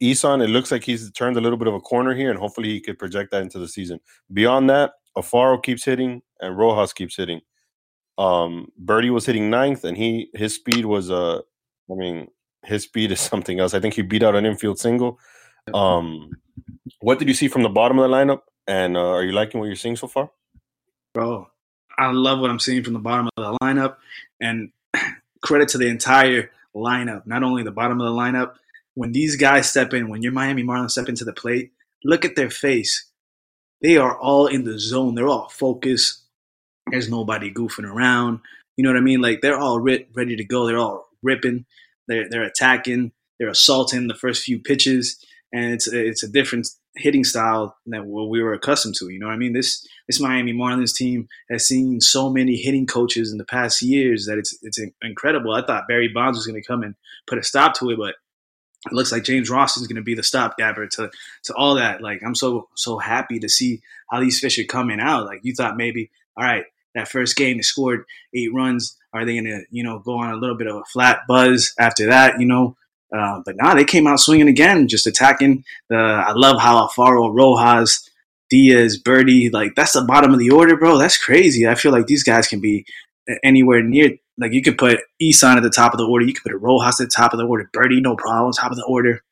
Isan, 0.00 0.42
it 0.42 0.48
looks 0.48 0.70
like 0.70 0.84
he's 0.84 1.10
turned 1.12 1.36
a 1.36 1.40
little 1.40 1.56
bit 1.56 1.68
of 1.68 1.74
a 1.74 1.80
corner 1.80 2.14
here, 2.14 2.30
and 2.30 2.38
hopefully 2.38 2.68
he 2.68 2.80
could 2.80 2.98
project 2.98 3.30
that 3.30 3.42
into 3.42 3.58
the 3.58 3.68
season. 3.68 4.00
Beyond 4.32 4.68
that, 4.70 4.92
Alfaro 5.16 5.62
keeps 5.62 5.84
hitting 5.84 6.22
and 6.40 6.56
Rojas 6.58 6.92
keeps 6.92 7.16
hitting. 7.16 7.40
Um, 8.18 8.72
Berti 8.82 9.10
was 9.10 9.26
hitting 9.26 9.50
ninth, 9.50 9.84
and 9.84 9.96
he 9.96 10.30
his 10.34 10.54
speed 10.54 10.86
was 10.86 11.10
uh, 11.10 11.40
I 11.90 11.94
mean, 11.94 12.28
his 12.64 12.84
speed 12.84 13.12
is 13.12 13.20
something 13.32 13.60
else. 13.60 13.74
I 13.74 13.80
think 13.80 13.94
he 13.94 14.02
beat 14.02 14.22
out 14.22 14.34
an 14.34 14.46
infield 14.46 14.78
single. 14.78 15.18
Um, 15.74 16.30
what 17.00 17.18
did 17.18 17.28
you 17.28 17.34
see 17.34 17.48
from 17.48 17.62
the 17.62 17.68
bottom 17.68 17.98
of 17.98 18.08
the 18.08 18.14
lineup? 18.16 18.42
And 18.68 18.96
uh, 18.96 19.10
are 19.10 19.22
you 19.22 19.32
liking 19.32 19.60
what 19.60 19.66
you're 19.66 19.76
seeing 19.76 19.96
so 19.96 20.08
far? 20.08 20.30
Bro, 21.14 21.48
I 21.98 22.10
love 22.10 22.40
what 22.40 22.50
I'm 22.50 22.58
seeing 22.58 22.82
from 22.82 22.94
the 22.94 22.98
bottom 22.98 23.28
of 23.36 23.44
the 23.44 23.58
lineup, 23.62 23.96
and 24.40 24.70
credit 25.42 25.68
to 25.70 25.78
the 25.78 25.88
entire 25.88 26.50
lineup. 26.74 27.26
Not 27.26 27.42
only 27.42 27.62
the 27.62 27.70
bottom 27.70 28.00
of 28.00 28.06
the 28.06 28.18
lineup. 28.18 28.54
When 28.94 29.12
these 29.12 29.36
guys 29.36 29.68
step 29.68 29.92
in, 29.92 30.08
when 30.08 30.22
your 30.22 30.32
Miami 30.32 30.62
Marlins 30.62 30.92
step 30.92 31.08
into 31.08 31.24
the 31.24 31.32
plate, 31.32 31.72
look 32.02 32.24
at 32.24 32.34
their 32.34 32.48
face. 32.48 33.10
They 33.82 33.98
are 33.98 34.18
all 34.18 34.46
in 34.46 34.64
the 34.64 34.78
zone. 34.78 35.14
They're 35.14 35.28
all 35.28 35.50
focused. 35.50 36.22
There's 36.90 37.10
nobody 37.10 37.52
goofing 37.52 37.90
around. 37.90 38.40
You 38.76 38.84
know 38.84 38.90
what 38.90 38.98
I 38.98 39.02
mean? 39.02 39.20
Like 39.20 39.40
they're 39.40 39.58
all 39.58 39.80
ri- 39.80 40.06
ready 40.14 40.36
to 40.36 40.44
go. 40.44 40.66
They're 40.66 40.78
all 40.78 41.08
ripping. 41.22 41.64
They're 42.08 42.28
they're 42.28 42.44
attacking. 42.44 43.12
They're 43.38 43.48
assaulting 43.48 44.08
the 44.08 44.14
first 44.14 44.42
few 44.42 44.58
pitches, 44.58 45.22
and 45.52 45.72
it's 45.72 45.86
it's 45.86 46.22
a 46.22 46.28
different 46.28 46.68
hitting 46.96 47.24
style 47.24 47.76
than 47.86 48.06
what 48.06 48.28
we 48.28 48.42
were 48.42 48.54
accustomed 48.54 48.94
to. 48.96 49.08
You 49.10 49.18
know 49.18 49.26
what 49.26 49.34
I 49.34 49.38
mean? 49.38 49.52
This 49.52 49.86
this 50.06 50.20
Miami 50.20 50.52
Marlins 50.52 50.94
team 50.94 51.28
has 51.50 51.66
seen 51.66 52.00
so 52.00 52.30
many 52.30 52.56
hitting 52.56 52.86
coaches 52.86 53.32
in 53.32 53.38
the 53.38 53.44
past 53.44 53.82
years 53.82 54.26
that 54.26 54.38
it's 54.38 54.56
it's 54.62 54.78
incredible. 55.02 55.52
I 55.52 55.64
thought 55.64 55.88
Barry 55.88 56.08
Bonds 56.08 56.38
was 56.38 56.46
going 56.46 56.60
to 56.60 56.66
come 56.66 56.82
and 56.82 56.94
put 57.26 57.38
a 57.38 57.42
stop 57.42 57.74
to 57.74 57.90
it, 57.90 57.98
but 57.98 58.14
it 58.86 58.92
looks 58.92 59.12
like 59.12 59.24
James 59.24 59.50
Rowson 59.50 59.82
is 59.82 59.88
going 59.88 59.96
to 59.96 60.02
be 60.02 60.14
the 60.14 60.22
stopgapper 60.22 60.86
to 60.86 61.10
to 61.44 61.54
all 61.54 61.74
that. 61.74 62.00
Like 62.00 62.22
I'm 62.24 62.34
so 62.34 62.68
so 62.76 62.98
happy 62.98 63.38
to 63.40 63.48
see 63.48 63.82
how 64.10 64.20
these 64.20 64.40
fish 64.40 64.58
are 64.58 64.64
coming 64.64 65.00
out. 65.00 65.26
Like 65.26 65.40
you 65.42 65.54
thought 65.54 65.76
maybe, 65.76 66.10
all 66.36 66.44
right, 66.44 66.64
that 66.96 67.08
first 67.08 67.36
game, 67.36 67.56
they 67.56 67.62
scored 67.62 68.04
eight 68.34 68.52
runs. 68.52 68.96
Are 69.12 69.24
they 69.24 69.34
going 69.34 69.44
to, 69.44 69.62
you 69.70 69.82
know, 69.82 69.98
go 70.00 70.18
on 70.18 70.32
a 70.32 70.36
little 70.36 70.56
bit 70.56 70.66
of 70.66 70.76
a 70.76 70.84
flat 70.92 71.20
buzz 71.28 71.72
after 71.78 72.06
that, 72.06 72.40
you 72.40 72.46
know? 72.46 72.76
Uh, 73.16 73.40
but 73.44 73.56
now 73.56 73.68
nah, 73.68 73.74
they 73.74 73.84
came 73.84 74.06
out 74.06 74.20
swinging 74.20 74.48
again, 74.48 74.88
just 74.88 75.06
attacking. 75.06 75.64
The 75.88 75.96
I 75.96 76.32
love 76.32 76.60
how 76.60 76.86
Alfaro, 76.86 77.32
Rojas, 77.32 78.08
Diaz, 78.50 79.00
Berti, 79.02 79.52
like 79.52 79.74
that's 79.76 79.92
the 79.92 80.04
bottom 80.04 80.32
of 80.32 80.38
the 80.38 80.50
order, 80.50 80.76
bro. 80.76 80.98
That's 80.98 81.16
crazy. 81.16 81.68
I 81.68 81.76
feel 81.76 81.92
like 81.92 82.06
these 82.06 82.24
guys 82.24 82.48
can 82.48 82.60
be 82.60 82.84
anywhere 83.44 83.82
near. 83.82 84.10
Like 84.38 84.52
you 84.52 84.62
could 84.62 84.76
put 84.76 85.00
Isan 85.20 85.56
at 85.56 85.62
the 85.62 85.70
top 85.70 85.92
of 85.92 85.98
the 85.98 86.06
order, 86.06 86.26
you 86.26 86.34
could 86.34 86.42
put 86.42 86.52
a 86.52 86.58
Rojas 86.58 87.00
at 87.00 87.08
the 87.08 87.14
top 87.16 87.32
of 87.32 87.38
the 87.38 87.46
order, 87.46 87.70
Berti, 87.74 88.02
no 88.02 88.16
problem, 88.16 88.52
top 88.52 88.72
of 88.72 88.76
the 88.76 88.84
order. 88.84 89.22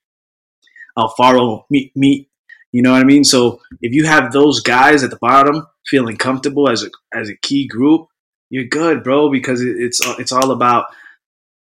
Alfaro, 0.97 1.65
meet, 1.69 1.93
meet, 1.97 2.29
you 2.71 2.81
know 2.81 2.93
what 2.93 3.01
I 3.01 3.05
mean? 3.05 3.25
So 3.25 3.61
if 3.81 3.93
you 3.93 4.05
have 4.05 4.33
those 4.33 4.61
guys 4.61 5.03
at 5.03 5.11
the 5.11 5.19
bottom, 5.21 5.67
feeling 5.87 6.17
comfortable 6.17 6.69
as 6.69 6.83
a 6.83 6.91
as 7.13 7.29
a 7.29 7.37
key 7.37 7.67
group, 7.67 8.09
you're 8.51 8.65
good, 8.65 9.03
bro. 9.03 9.31
Because 9.31 9.61
it's 9.61 10.05
uh, 10.07 10.17
it's 10.19 10.33
all 10.33 10.51
about 10.51 10.87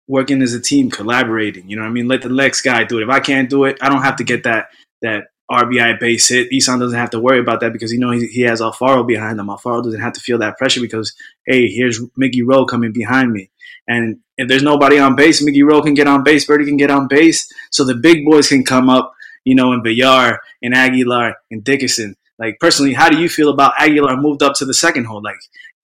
working 0.06 0.42
as 0.42 0.54
a 0.54 0.60
team, 0.60 0.90
collaborating. 0.90 1.68
You 1.68 1.76
know 1.76 1.82
what 1.82 1.90
I 1.90 1.92
mean? 1.92 2.08
Let 2.08 2.22
the 2.22 2.30
next 2.30 2.62
guy 2.62 2.84
do 2.84 2.98
it. 2.98 3.04
If 3.04 3.10
I 3.10 3.20
can't 3.20 3.50
do 3.50 3.64
it, 3.64 3.78
I 3.80 3.88
don't 3.88 4.02
have 4.02 4.16
to 4.16 4.24
get 4.24 4.44
that 4.44 4.68
that 5.02 5.24
RBI 5.50 5.98
base 5.98 6.28
hit. 6.28 6.52
Isan 6.52 6.78
doesn't 6.78 6.98
have 6.98 7.10
to 7.10 7.20
worry 7.20 7.40
about 7.40 7.60
that 7.60 7.72
because 7.72 7.92
you 7.92 7.98
know 7.98 8.10
he, 8.10 8.26
he 8.26 8.42
has 8.42 8.60
Alfaro 8.60 9.06
behind 9.06 9.38
him. 9.38 9.46
Alfaro 9.46 9.82
doesn't 9.82 10.00
have 10.00 10.12
to 10.14 10.20
feel 10.20 10.38
that 10.38 10.58
pressure 10.58 10.80
because 10.80 11.14
hey, 11.46 11.68
here's 11.68 12.00
Miggy 12.20 12.42
Rowe 12.44 12.66
coming 12.66 12.92
behind 12.92 13.32
me. 13.32 13.50
And 13.86 14.18
if 14.36 14.48
there's 14.48 14.62
nobody 14.62 14.98
on 14.98 15.16
base, 15.16 15.42
Miggy 15.42 15.64
Rowe 15.64 15.82
can 15.82 15.94
get 15.94 16.06
on 16.06 16.22
base, 16.22 16.46
Berti 16.46 16.66
can 16.66 16.76
get 16.76 16.90
on 16.90 17.08
base, 17.08 17.50
so 17.70 17.84
the 17.84 17.94
big 17.94 18.24
boys 18.24 18.48
can 18.48 18.64
come 18.64 18.90
up. 18.90 19.14
You 19.44 19.54
know, 19.54 19.72
and 19.72 19.82
Villar 19.82 20.40
and 20.62 20.74
Aguilar 20.74 21.36
and 21.50 21.64
Dickerson 21.64 22.16
like 22.38 22.58
personally, 22.60 22.94
how 22.94 23.08
do 23.08 23.18
you 23.18 23.28
feel 23.28 23.50
about 23.50 23.74
Aguilar 23.78 24.16
moved 24.16 24.42
up 24.42 24.54
to 24.56 24.64
the 24.64 24.74
second 24.74 25.04
hole? 25.04 25.22
Like 25.22 25.36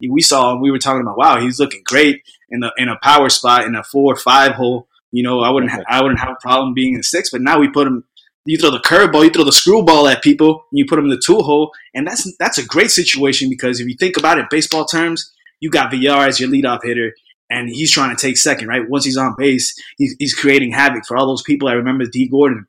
we 0.09 0.21
saw, 0.21 0.59
we 0.59 0.71
were 0.71 0.79
talking 0.79 1.03
about, 1.03 1.19
wow, 1.19 1.41
he's 1.41 1.59
looking 1.59 1.83
great 1.85 2.23
in 2.51 2.61
the 2.61 2.73
in 2.77 2.89
a 2.89 2.99
power 3.03 3.29
spot 3.29 3.65
in 3.65 3.75
a 3.75 3.83
four 3.83 4.13
or 4.13 4.17
five 4.17 4.53
hole. 4.53 4.89
You 5.11 5.23
know, 5.23 5.41
I 5.41 5.51
wouldn't 5.51 5.73
ha- 5.73 5.85
I 5.89 6.03
wouldn't 6.03 6.21
have 6.21 6.31
a 6.31 6.41
problem 6.41 6.75
being 6.75 6.95
in 6.95 7.03
six, 7.03 7.31
but 7.31 7.41
now 7.41 7.59
we 7.59 7.69
put 7.69 7.87
him. 7.87 8.05
You 8.47 8.59
throw 8.59 8.71
the 8.71 8.79
curveball, 8.79 9.25
you 9.25 9.31
throw 9.31 9.45
the 9.45 9.53
screwball 9.53 10.07
at 10.07 10.23
people, 10.23 10.65
and 10.71 10.79
you 10.79 10.85
put 10.87 10.97
them 10.97 11.07
in 11.07 11.11
the 11.11 11.23
two 11.25 11.39
hole, 11.39 11.73
and 11.95 12.07
that's 12.07 12.31
that's 12.39 12.59
a 12.59 12.67
great 12.67 12.91
situation 12.91 13.49
because 13.49 13.81
if 13.81 13.89
you 13.89 13.97
think 13.99 14.19
about 14.19 14.39
it, 14.39 14.51
baseball 14.51 14.85
terms, 14.85 15.33
you 15.61 15.71
got 15.71 15.91
Villar 15.91 16.27
as 16.27 16.39
your 16.39 16.51
leadoff 16.51 16.81
hitter, 16.83 17.15
and 17.49 17.71
he's 17.71 17.91
trying 17.91 18.15
to 18.15 18.21
take 18.21 18.37
second, 18.37 18.69
right? 18.69 18.89
Once 18.89 19.05
he's 19.05 19.17
on 19.17 19.35
base, 19.39 19.75
he's, 19.97 20.15
he's 20.19 20.35
creating 20.35 20.73
havoc 20.73 21.07
for 21.07 21.17
all 21.17 21.27
those 21.27 21.43
people. 21.43 21.69
I 21.69 21.73
remember 21.73 22.05
Dee 22.05 22.29
Gordon 22.29 22.67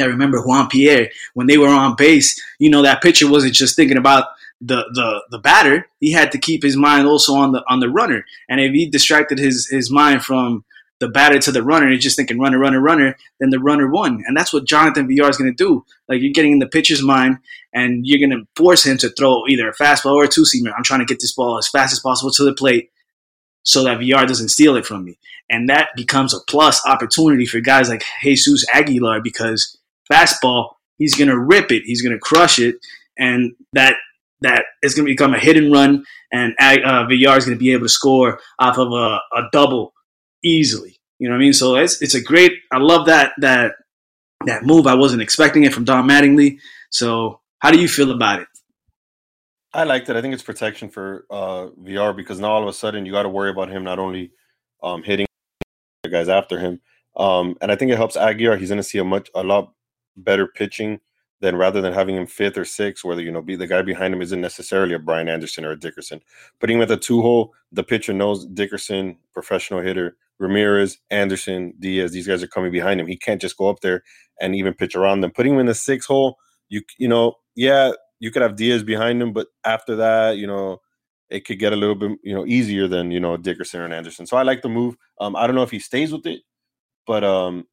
I 0.00 0.06
remember 0.06 0.42
Juan 0.42 0.68
Pierre 0.68 1.10
when 1.34 1.46
they 1.46 1.58
were 1.58 1.68
on 1.68 1.96
base. 1.96 2.40
You 2.58 2.70
know 2.70 2.82
that 2.82 3.02
pitcher 3.02 3.30
wasn't 3.30 3.54
just 3.54 3.76
thinking 3.76 3.98
about 3.98 4.26
the 4.60 4.84
the 4.94 5.22
the 5.30 5.38
batter. 5.38 5.88
He 6.00 6.12
had 6.12 6.32
to 6.32 6.38
keep 6.38 6.62
his 6.62 6.76
mind 6.76 7.06
also 7.06 7.34
on 7.34 7.52
the 7.52 7.62
on 7.68 7.80
the 7.80 7.88
runner. 7.88 8.24
And 8.48 8.60
if 8.60 8.72
he 8.72 8.88
distracted 8.88 9.38
his 9.38 9.68
his 9.68 9.90
mind 9.90 10.24
from 10.24 10.64
the 11.00 11.08
batter 11.08 11.38
to 11.38 11.52
the 11.52 11.62
runner, 11.62 11.88
you're 11.88 11.98
just 11.98 12.16
thinking 12.16 12.40
runner, 12.40 12.58
runner, 12.58 12.80
runner, 12.80 13.16
then 13.38 13.50
the 13.50 13.60
runner 13.60 13.88
won. 13.88 14.24
And 14.26 14.36
that's 14.36 14.52
what 14.52 14.64
Jonathan 14.64 15.06
Villar 15.06 15.30
is 15.30 15.36
going 15.36 15.54
to 15.54 15.56
do. 15.56 15.84
Like 16.08 16.20
you're 16.20 16.32
getting 16.32 16.52
in 16.52 16.58
the 16.58 16.66
pitcher's 16.66 17.02
mind 17.02 17.38
and 17.72 18.04
you're 18.04 18.26
going 18.26 18.36
to 18.36 18.48
force 18.56 18.84
him 18.84 18.98
to 18.98 19.10
throw 19.10 19.46
either 19.46 19.68
a 19.68 19.74
fastball 19.74 20.14
or 20.14 20.24
a 20.24 20.28
two 20.28 20.42
seamer. 20.42 20.72
I'm 20.76 20.82
trying 20.82 21.00
to 21.00 21.06
get 21.06 21.20
this 21.20 21.34
ball 21.34 21.56
as 21.56 21.68
fast 21.68 21.92
as 21.92 22.00
possible 22.00 22.32
to 22.32 22.44
the 22.44 22.54
plate 22.54 22.90
so 23.62 23.84
that 23.84 23.98
VR 23.98 24.26
doesn't 24.26 24.48
steal 24.48 24.76
it 24.76 24.86
from 24.86 25.04
me. 25.04 25.18
And 25.50 25.68
that 25.68 25.90
becomes 25.96 26.34
a 26.34 26.40
plus 26.48 26.84
opportunity 26.86 27.46
for 27.46 27.60
guys 27.60 27.88
like 27.88 28.02
Jesus 28.22 28.66
Aguilar 28.72 29.20
because 29.22 29.77
fastball, 30.12 30.70
he's 30.96 31.14
going 31.14 31.28
to 31.28 31.38
rip 31.38 31.70
it, 31.70 31.82
he's 31.84 32.02
going 32.02 32.14
to 32.14 32.20
crush 32.20 32.58
it. 32.58 32.76
And 33.18 33.52
that 33.72 33.96
that 34.40 34.64
is 34.82 34.94
going 34.94 35.06
to 35.06 35.12
become 35.12 35.34
a 35.34 35.38
hit 35.38 35.56
and 35.56 35.72
run, 35.72 36.04
and 36.32 36.54
uh, 36.60 37.04
Villar 37.06 37.36
is 37.36 37.44
going 37.44 37.56
to 37.56 37.62
be 37.62 37.72
able 37.72 37.86
to 37.86 37.88
score 37.88 38.40
off 38.58 38.78
of 38.78 38.92
a, 38.92 39.18
a 39.36 39.48
double 39.52 39.92
easily. 40.44 40.96
You 41.18 41.28
know 41.28 41.34
what 41.34 41.40
I 41.40 41.40
mean? 41.40 41.52
So 41.52 41.76
it's 41.76 42.00
it's 42.00 42.14
a 42.14 42.22
great. 42.22 42.52
I 42.72 42.78
love 42.78 43.06
that 43.06 43.32
that 43.38 43.72
that 44.46 44.64
move. 44.64 44.86
I 44.86 44.94
wasn't 44.94 45.22
expecting 45.22 45.64
it 45.64 45.74
from 45.74 45.84
Don 45.84 46.08
Mattingly. 46.08 46.58
So 46.90 47.40
how 47.58 47.70
do 47.70 47.80
you 47.80 47.88
feel 47.88 48.12
about 48.12 48.40
it? 48.40 48.48
I 49.74 49.84
liked 49.84 50.08
it. 50.08 50.16
I 50.16 50.22
think 50.22 50.32
it's 50.32 50.42
protection 50.42 50.88
for 50.88 51.26
uh, 51.30 51.68
Villar 51.76 52.12
because 52.12 52.38
now 52.40 52.52
all 52.52 52.62
of 52.62 52.68
a 52.68 52.72
sudden 52.72 53.04
you 53.04 53.12
got 53.12 53.24
to 53.24 53.28
worry 53.28 53.50
about 53.50 53.68
him 53.68 53.84
not 53.84 53.98
only 53.98 54.32
um, 54.82 55.02
hitting 55.02 55.26
the 56.04 56.08
guys 56.08 56.28
after 56.28 56.58
him, 56.58 56.80
um, 57.16 57.56
and 57.60 57.72
I 57.72 57.76
think 57.76 57.90
it 57.90 57.96
helps 57.96 58.16
Aguirre. 58.16 58.58
He's 58.58 58.68
going 58.68 58.78
to 58.78 58.84
see 58.84 58.98
a 58.98 59.04
much 59.04 59.28
a 59.34 59.42
lot 59.42 59.72
better 60.24 60.46
pitching 60.46 61.00
than 61.40 61.56
rather 61.56 61.80
than 61.80 61.92
having 61.92 62.16
him 62.16 62.26
fifth 62.26 62.58
or 62.58 62.64
sixth, 62.64 63.04
whether 63.04 63.22
you 63.22 63.30
know 63.30 63.42
be 63.42 63.56
the 63.56 63.66
guy 63.66 63.82
behind 63.82 64.12
him 64.12 64.22
isn't 64.22 64.40
necessarily 64.40 64.94
a 64.94 64.98
Brian 64.98 65.28
Anderson 65.28 65.64
or 65.64 65.72
a 65.72 65.78
Dickerson. 65.78 66.20
Putting 66.60 66.76
him 66.76 66.82
at 66.82 66.88
the 66.88 66.96
two 66.96 67.22
hole, 67.22 67.54
the 67.70 67.84
pitcher 67.84 68.12
knows 68.12 68.46
Dickerson, 68.46 69.16
professional 69.32 69.80
hitter, 69.80 70.16
Ramirez, 70.38 70.98
Anderson, 71.10 71.74
Diaz, 71.78 72.12
these 72.12 72.26
guys 72.26 72.42
are 72.42 72.48
coming 72.48 72.72
behind 72.72 73.00
him. 73.00 73.06
He 73.06 73.16
can't 73.16 73.40
just 73.40 73.56
go 73.56 73.68
up 73.68 73.80
there 73.80 74.02
and 74.40 74.54
even 74.54 74.74
pitch 74.74 74.94
around 74.94 75.20
them. 75.20 75.30
Putting 75.30 75.54
him 75.54 75.60
in 75.60 75.66
the 75.66 75.74
six 75.74 76.06
hole, 76.06 76.36
you 76.68 76.82
you 76.98 77.08
know, 77.08 77.34
yeah, 77.54 77.92
you 78.20 78.30
could 78.30 78.42
have 78.42 78.56
Diaz 78.56 78.82
behind 78.82 79.22
him, 79.22 79.32
but 79.32 79.48
after 79.64 79.96
that, 79.96 80.36
you 80.36 80.46
know, 80.46 80.80
it 81.30 81.44
could 81.44 81.58
get 81.58 81.72
a 81.72 81.76
little 81.76 81.94
bit 81.94 82.18
you 82.22 82.34
know 82.34 82.46
easier 82.46 82.88
than 82.88 83.10
you 83.10 83.20
know 83.20 83.36
Dickerson 83.36 83.82
and 83.82 83.94
Anderson. 83.94 84.26
So 84.26 84.36
I 84.36 84.42
like 84.42 84.62
the 84.62 84.68
move. 84.68 84.96
Um, 85.20 85.36
I 85.36 85.46
don't 85.46 85.56
know 85.56 85.62
if 85.62 85.70
he 85.70 85.78
stays 85.78 86.12
with 86.12 86.26
it, 86.26 86.40
but 87.06 87.24
um, 87.24 87.66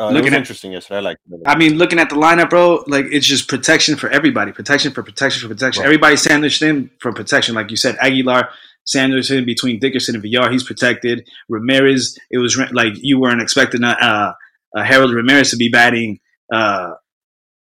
uh, 0.00 0.10
looking 0.10 0.32
at, 0.32 0.38
interesting 0.38 0.72
yesterday. 0.72 0.96
I 0.96 1.00
like. 1.00 1.18
I 1.46 1.56
mean, 1.56 1.76
looking 1.76 1.98
at 1.98 2.08
the 2.08 2.16
lineup, 2.16 2.50
bro, 2.50 2.82
like 2.86 3.06
it's 3.10 3.26
just 3.26 3.48
protection 3.48 3.96
for 3.96 4.08
everybody. 4.08 4.50
Protection 4.50 4.92
for 4.92 5.02
protection 5.02 5.42
for 5.42 5.54
protection. 5.54 5.82
Right. 5.82 5.86
Everybody 5.86 6.16
sandwiched 6.16 6.62
in 6.62 6.90
for 7.00 7.12
protection, 7.12 7.54
like 7.54 7.70
you 7.70 7.76
said. 7.76 7.96
Aguilar 8.00 8.48
Sanderson 8.84 9.44
between 9.44 9.78
Dickerson 9.78 10.14
and 10.14 10.22
Villar, 10.22 10.50
he's 10.50 10.64
protected. 10.64 11.28
Ramirez, 11.48 12.18
it 12.30 12.38
was 12.38 12.56
like 12.72 12.94
you 12.96 13.20
weren't 13.20 13.42
expecting 13.42 13.84
uh, 13.84 14.32
a 14.74 14.84
Harold 14.84 15.12
Ramirez 15.12 15.50
to 15.50 15.56
be 15.56 15.68
batting 15.68 16.18
uh, 16.52 16.94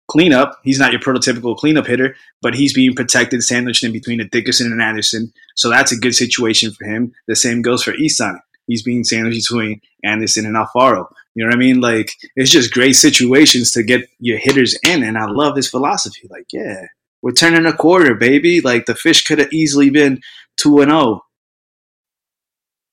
cleanup. 0.08 0.60
He's 0.64 0.80
not 0.80 0.92
your 0.92 1.02
prototypical 1.02 1.58
cleanup 1.58 1.88
hitter, 1.88 2.16
but 2.42 2.54
he's 2.54 2.74
being 2.74 2.94
protected, 2.96 3.44
sandwiched 3.44 3.84
in 3.84 3.92
between 3.92 4.20
a 4.20 4.26
Dickerson 4.26 4.72
and 4.72 4.82
Anderson. 4.82 5.32
So 5.56 5.70
that's 5.70 5.92
a 5.92 5.98
good 5.98 6.16
situation 6.16 6.72
for 6.72 6.86
him. 6.86 7.14
The 7.28 7.36
same 7.36 7.62
goes 7.62 7.84
for 7.84 7.94
Isan. 7.94 8.40
He's 8.68 8.84
being 8.84 9.04
sandwiched 9.04 9.50
between 9.50 9.82
Anderson 10.04 10.46
and 10.46 10.56
Alfaro. 10.56 11.08
You 11.36 11.44
know 11.44 11.50
what 11.50 11.56
I 11.56 11.60
mean? 11.60 11.82
Like 11.82 12.16
it's 12.36 12.50
just 12.50 12.74
great 12.74 12.94
situations 12.94 13.72
to 13.72 13.84
get 13.84 14.08
your 14.20 14.38
hitters 14.38 14.78
in, 14.84 15.04
and 15.04 15.18
I 15.18 15.26
love 15.26 15.58
his 15.58 15.70
philosophy. 15.70 16.28
Like, 16.30 16.48
yeah, 16.52 16.86
we're 17.22 17.34
turning 17.34 17.66
a 17.66 17.74
quarter, 17.74 18.16
baby. 18.16 18.62
Like 18.62 18.86
the 18.86 18.96
fish 18.96 19.24
could 19.26 19.40
have 19.40 19.52
easily 19.52 19.90
been 19.90 20.22
two 20.58 20.80
and 20.80 20.90
zero. 20.92 21.02
Oh. 21.02 21.22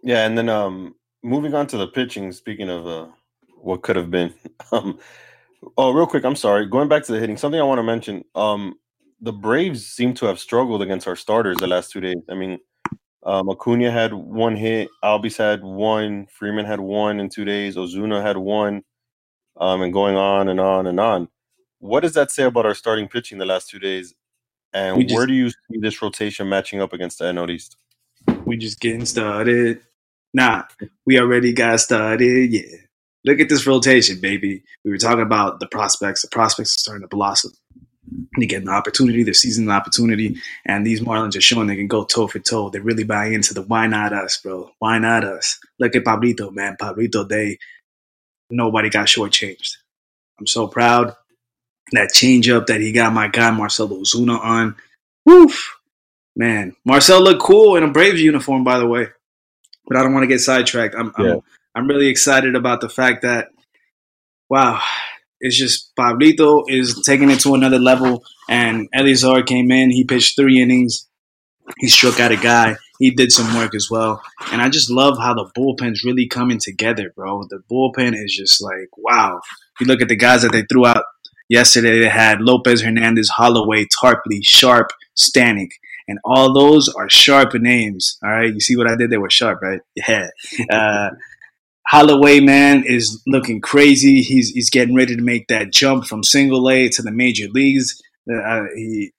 Yeah, 0.03 0.27
and 0.27 0.37
then 0.37 0.49
um, 0.49 0.97
moving 1.23 1.55
on 1.55 1.69
to 1.69 1.77
the 1.77 1.87
pitching. 1.87 2.33
Speaking 2.33 2.69
of 2.69 2.87
uh, 2.87 3.07
what 3.61 3.83
could 3.83 3.95
have 3.95 4.11
been, 4.11 4.35
um, 4.73 4.99
oh, 5.77 5.93
real 5.93 6.09
quick, 6.09 6.25
I'm 6.25 6.35
sorry. 6.35 6.67
Going 6.67 6.89
back 6.89 7.05
to 7.05 7.13
the 7.13 7.21
hitting, 7.21 7.37
something 7.37 7.61
I 7.61 7.65
want 7.65 7.79
to 7.79 7.85
mention. 7.85 8.25
Um, 8.35 8.75
the 9.21 9.33
Braves 9.33 9.87
seem 9.87 10.15
to 10.15 10.27
have 10.27 10.41
struggled 10.41 10.83
against 10.83 11.07
our 11.07 11.15
starters 11.15 11.59
the 11.59 11.69
last 11.69 11.93
two 11.93 12.01
days. 12.01 12.17
I 12.29 12.35
mean, 12.35 12.59
um, 13.25 13.49
Acuna 13.49 13.91
had 13.91 14.12
one 14.12 14.57
hit, 14.57 14.88
Albies 15.02 15.37
had 15.37 15.62
one, 15.62 16.26
Freeman 16.26 16.64
had 16.64 16.81
one 16.81 17.21
in 17.21 17.29
two 17.29 17.45
days, 17.45 17.76
Ozuna 17.76 18.23
had 18.23 18.37
one, 18.37 18.83
um, 19.57 19.83
and 19.83 19.93
going 19.93 20.17
on 20.17 20.49
and 20.49 20.59
on 20.59 20.87
and 20.87 20.99
on. 20.99 21.29
What 21.79 22.00
does 22.00 22.14
that 22.14 22.31
say 22.31 22.45
about 22.45 22.67
our 22.67 22.75
starting 22.75 23.09
pitching 23.09 23.38
the 23.38 23.47
last 23.47 23.69
two 23.69 23.79
days? 23.79 24.14
And 24.73 25.00
just, 25.02 25.14
where 25.14 25.26
do 25.26 25.35
you 25.35 25.50
see 25.50 25.79
this 25.81 26.00
rotation 26.00 26.49
matching 26.49 26.81
up 26.81 26.93
against 26.93 27.19
the 27.19 27.26
NL 27.26 27.50
East? 27.50 27.76
We 28.45 28.57
just 28.57 28.81
getting 28.81 29.05
started. 29.05 29.83
Nah, 30.35 30.64
we 31.07 31.19
already 31.19 31.52
got 31.52 31.81
started. 31.81 32.52
Yeah. 32.52 32.62
Look 33.25 33.38
at 33.38 33.49
this 33.49 33.67
rotation, 33.67 34.21
baby. 34.21 34.64
We 34.85 34.91
were 34.91 34.99
talking 34.99 35.23
about 35.23 35.61
the 35.61 35.69
prospects. 35.69 36.23
The 36.23 36.29
prospects 36.29 36.75
are 36.75 36.79
starting 36.79 37.02
to 37.02 37.09
blossom. 37.09 37.52
They 38.38 38.47
get 38.47 38.62
an 38.62 38.69
opportunity, 38.69 39.23
they're 39.23 39.35
seizing 39.35 39.67
the 39.67 39.73
opportunity, 39.73 40.37
and 40.64 40.87
these 40.87 41.00
Marlins 41.00 41.37
are 41.37 41.41
showing 41.41 41.67
they 41.67 41.76
can 41.76 41.88
go 41.88 42.05
toe 42.05 42.26
for 42.26 42.38
toe. 42.38 42.71
They 42.71 42.81
really 42.81 43.05
buy 43.05 43.26
into 43.26 43.55
the 43.55 43.62
why 43.62 43.87
not 43.87 44.12
us, 44.12 44.38
bro? 44.38 44.71
Why 44.79 44.99
not 44.99 45.25
us? 45.25 45.59
Look 45.79 45.97
at 45.97 46.05
Pablito, 46.05 46.52
man. 46.52 46.76
Pablito, 46.81 47.29
they 47.29 47.59
nobody 48.50 48.91
got 48.91 49.07
shortchanged. 49.07 49.76
I'm 50.38 50.47
so 50.47 50.67
proud. 50.67 51.14
That 51.93 52.11
changeup 52.14 52.67
that 52.67 52.81
he 52.81 52.93
got 52.93 53.12
my 53.12 53.29
guy 53.29 53.50
Marcell 53.50 53.88
Ozuna 53.88 54.38
on. 54.41 54.76
Woof. 55.26 55.79
Man, 56.35 56.75
Marcell 56.85 57.21
looked 57.21 57.43
cool 57.43 57.76
in 57.76 57.83
a 57.83 57.88
Braves 57.88 58.23
uniform, 58.23 58.64
by 58.64 58.79
the 58.79 58.87
way. 58.87 59.09
But 59.87 59.99
I 59.99 60.02
don't 60.02 60.14
want 60.14 60.23
to 60.23 60.29
get 60.29 60.41
sidetracked. 60.41 60.95
I'm, 60.95 61.12
yeah. 61.19 61.35
I'm 61.35 61.43
I'm 61.75 61.87
really 61.87 62.09
excited 62.09 62.55
about 62.55 62.81
the 62.81 62.88
fact 62.88 63.23
that 63.23 63.49
wow, 64.49 64.81
it's 65.43 65.59
just 65.59 65.95
Pablito 65.97 66.65
is 66.69 67.03
taking 67.05 67.29
it 67.29 67.41
to 67.41 67.55
another 67.55 67.79
level. 67.79 68.25
And 68.49 68.89
Elieser 68.95 69.45
came 69.45 69.71
in, 69.71 69.91
he 69.91 70.05
pitched 70.05 70.37
three 70.37 70.63
innings, 70.63 71.09
he 71.79 71.89
struck 71.89 72.21
out 72.21 72.33
a 72.33 72.37
guy, 72.37 72.77
he 72.99 73.11
did 73.11 73.33
some 73.33 73.55
work 73.57 73.75
as 73.75 73.89
well. 73.91 74.23
And 74.53 74.63
I 74.63 74.69
just 74.69 74.91
love 74.91 75.19
how 75.19 75.35
the 75.35 75.51
bullpen's 75.59 76.05
really 76.05 76.29
coming 76.29 76.59
together, 76.59 77.13
bro. 77.15 77.43
The 77.51 77.63
bullpen 77.71 78.15
is 78.15 78.35
just 78.35 78.63
like 78.63 78.89
wow. 78.97 79.41
You 79.81 79.87
look 79.87 80.01
at 80.01 80.09
the 80.09 80.17
guys 80.17 80.43
that 80.43 80.53
they 80.53 80.63
threw 80.63 80.87
out 80.87 81.05
yesterday, 81.49 81.99
they 81.99 82.09
had 82.09 82.41
Lopez, 82.41 82.83
Hernandez, 82.83 83.29
Holloway, 83.31 83.87
Tarpley, 83.87 84.41
Sharp, 84.43 84.91
Stanek. 85.17 85.71
And 86.09 86.19
all 86.25 86.53
those 86.53 86.89
are 86.89 87.09
sharp 87.09 87.55
names. 87.55 88.19
All 88.23 88.31
right. 88.31 88.53
You 88.53 88.61
see 88.61 88.77
what 88.77 88.91
I 88.91 88.97
did? 88.97 89.11
They 89.11 89.19
were 89.19 89.31
sharp, 89.31 89.61
right? 89.63 89.81
Yeah. 89.97 90.29
Uh, 90.71 91.11
Holloway, 91.93 92.41
man, 92.41 92.85
is 92.87 93.23
looking 93.27 93.61
crazy. 93.61 94.23
He's 94.23 94.49
he's 94.49 94.71
getting 94.71 94.95
ready 94.95 95.15
to 95.15 95.21
make 95.21 95.49
that 95.49 95.71
jump 95.71 96.07
from 96.07 96.25
single 96.25 96.71
A 96.71 96.89
to 96.89 97.03
the 97.03 97.13
major 97.13 97.49
leagues. 97.49 98.03
Uh, 98.27 98.63
he 98.75 99.13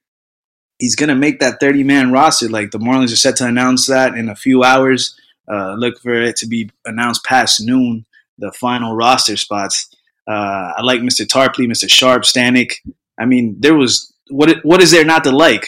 he's 0.80 0.96
gonna 0.96 1.14
make 1.14 1.40
that 1.40 1.60
30 1.60 1.84
man 1.84 2.12
roster. 2.12 2.50
Like 2.50 2.72
the 2.72 2.80
Marlins 2.80 3.14
are 3.14 3.16
set 3.16 3.36
to 3.36 3.46
announce 3.46 3.86
that 3.86 4.16
in 4.16 4.28
a 4.28 4.36
few 4.36 4.64
hours. 4.64 5.16
Uh, 5.48 5.76
look 5.76 6.02
for 6.02 6.16
it 6.16 6.36
to 6.38 6.48
be 6.48 6.72
announced 6.84 7.24
past 7.24 7.62
noon. 7.64 8.08
The 8.40 8.52
final 8.52 8.96
roster 8.96 9.38
spots. 9.38 9.96
Uh, 10.28 10.74
I 10.76 10.82
like 10.82 11.02
Mr. 11.02 11.28
Tarpley, 11.28 11.68
Mr. 11.68 11.88
Sharp, 11.88 12.24
Stanek. 12.24 12.72
I 13.20 13.26
mean, 13.26 13.56
there 13.60 13.76
was 13.76 14.12
what 14.32 14.66
what 14.66 14.82
is 14.82 14.90
there 14.90 15.06
not 15.06 15.26
to 15.26 15.32
like? 15.32 15.68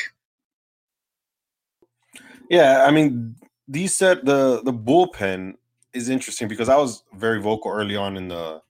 Yeah, 2.49 2.83
I 2.87 2.89
mean, 2.89 3.35
these 3.67 3.93
set 3.93 4.25
the 4.25 4.63
the 4.63 4.73
bullpen 4.73 5.57
is 5.95 6.09
interesting 6.09 6.47
because 6.49 6.69
I 6.69 6.77
was 6.77 7.03
very 7.15 7.41
vocal 7.41 7.71
early 7.71 7.95
on 7.95 8.17
in 8.17 8.29
the 8.29 8.61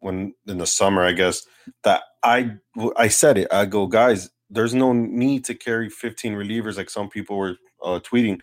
when 0.00 0.34
in 0.46 0.58
the 0.58 0.66
summer, 0.66 1.02
I 1.04 1.12
guess 1.12 1.46
that 1.84 2.02
I 2.22 2.52
I 2.96 3.08
said 3.08 3.38
it. 3.38 3.48
I 3.52 3.66
go, 3.66 3.86
guys, 3.86 4.30
there's 4.50 4.74
no 4.74 4.92
need 4.92 5.44
to 5.46 5.54
carry 5.54 5.90
15 5.90 6.34
relievers 6.34 6.76
like 6.76 6.90
some 6.90 7.08
people 7.10 7.36
were 7.38 7.56
uh, 7.84 8.00
tweeting. 8.00 8.40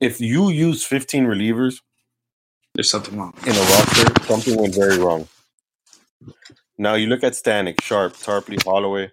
If 0.00 0.20
you 0.20 0.50
use 0.50 0.84
15 0.84 1.26
relievers, 1.26 1.80
there's 2.74 2.90
something 2.90 3.18
wrong 3.18 3.34
in 3.46 3.54
a 3.54 3.60
roster. 3.60 4.24
Something 4.24 4.60
went 4.60 4.74
very 4.74 4.98
wrong. 4.98 5.28
Now 6.78 6.94
you 6.94 7.06
look 7.08 7.24
at 7.24 7.34
Stanek, 7.34 7.80
Sharp, 7.82 8.14
Tarpley, 8.14 8.62
Holloway. 8.64 9.12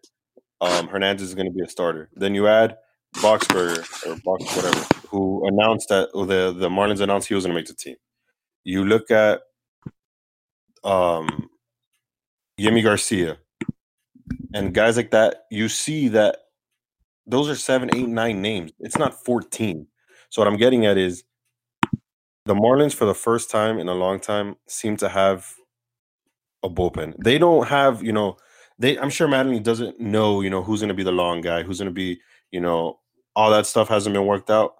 Um, 0.62 0.88
Hernandez 0.88 1.28
is 1.30 1.36
going 1.36 1.48
to 1.48 1.54
be 1.54 1.64
a 1.64 1.70
starter. 1.70 2.10
Then 2.16 2.36
you 2.36 2.48
add 2.48 2.78
Boxberger 3.18 3.80
or 4.08 4.16
Box 4.24 4.56
whatever, 4.56 4.86
who 5.10 5.48
announced 5.48 5.90
that 5.90 6.10
the 6.14 6.54
the 6.58 6.70
Marlins 6.70 7.02
announced 7.02 7.28
he 7.28 7.36
was 7.36 7.46
going 7.46 7.56
to 7.56 7.60
make 7.60 7.68
the 7.68 7.76
team. 7.76 7.96
You 8.64 8.86
look 8.86 9.12
at 9.12 9.42
um, 10.84 11.50
Yimi 12.60 12.84
Garcia 12.84 13.38
and 14.54 14.74
guys 14.74 14.98
like 14.98 15.12
that. 15.12 15.46
You 15.52 15.70
see 15.70 16.08
that 16.10 16.38
those 17.26 17.50
are 17.50 17.56
seven, 17.56 17.90
eight, 17.96 18.08
nine 18.08 18.42
names. 18.42 18.72
It's 18.80 18.98
not 18.98 19.24
fourteen. 19.26 19.88
So 20.30 20.42
what 20.42 20.48
I'm 20.48 20.58
getting 20.58 20.86
at 20.86 20.98
is 20.98 21.24
the 22.46 22.56
Marlins, 22.56 22.94
for 22.94 23.06
the 23.06 23.14
first 23.14 23.50
time 23.50 23.80
in 23.80 23.88
a 23.88 23.94
long 23.94 24.20
time, 24.20 24.56
seem 24.68 24.98
to 24.98 25.10
have 25.10 25.54
a 26.64 26.70
bullpen. 26.70 27.16
They 27.24 27.38
don't 27.38 27.68
have, 27.68 28.04
you 28.04 28.12
know, 28.12 28.38
they. 28.80 28.98
I'm 28.98 29.10
sure 29.10 29.28
Mattingly 29.28 29.64
doesn't 29.64 30.00
know, 30.00 30.42
you 30.42 30.50
know, 30.50 30.64
who's 30.64 30.80
going 30.82 30.90
to 30.90 30.94
be 30.94 31.04
the 31.04 31.12
long 31.12 31.42
guy, 31.42 31.64
who's 31.64 31.80
going 31.80 31.90
to 31.90 31.94
be, 31.94 32.20
you 32.52 32.60
know, 32.60 33.00
all 33.36 33.52
that 33.52 33.66
stuff 33.66 33.88
hasn't 33.90 34.14
been 34.14 34.26
worked 34.26 34.50
out 34.50 34.76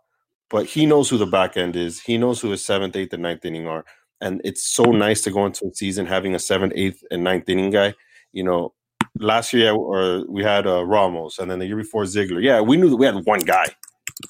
but 0.50 0.66
he 0.66 0.86
knows 0.86 1.10
who 1.10 1.18
the 1.18 1.26
back 1.26 1.58
end 1.58 1.76
is. 1.76 2.00
He 2.02 2.18
knows 2.18 2.42
who 2.42 2.52
his 2.52 2.64
seventh, 2.66 2.96
eighth, 2.96 3.14
and 3.14 3.24
ninth 3.24 3.46
inning 3.46 3.68
are. 3.68 3.86
and 4.22 4.40
it's 4.44 4.64
so 4.64 4.86
nice 4.86 5.22
to 5.22 5.32
go 5.32 5.46
into 5.46 5.66
a 5.66 5.74
season 5.74 6.06
having 6.06 6.34
a 6.34 6.40
seventh, 6.40 6.74
eighth, 6.76 7.04
and 7.12 7.24
ninth 7.24 7.50
inning 7.50 7.72
guy. 7.72 7.94
You 8.32 8.44
know, 8.44 8.74
last 9.20 9.54
year 9.54 9.74
or 9.74 10.26
we 10.28 10.44
had 10.44 10.66
uh, 10.66 10.84
Ramos, 10.86 11.40
and 11.40 11.52
then 11.52 11.60
the 11.60 11.66
year 11.68 11.76
before 11.76 12.06
Ziegler. 12.06 12.40
Yeah, 12.40 12.62
we 12.62 12.78
knew 12.78 12.90
that 12.90 12.96
we 12.96 13.06
had 13.06 13.16
one 13.26 13.42
guy, 13.42 13.66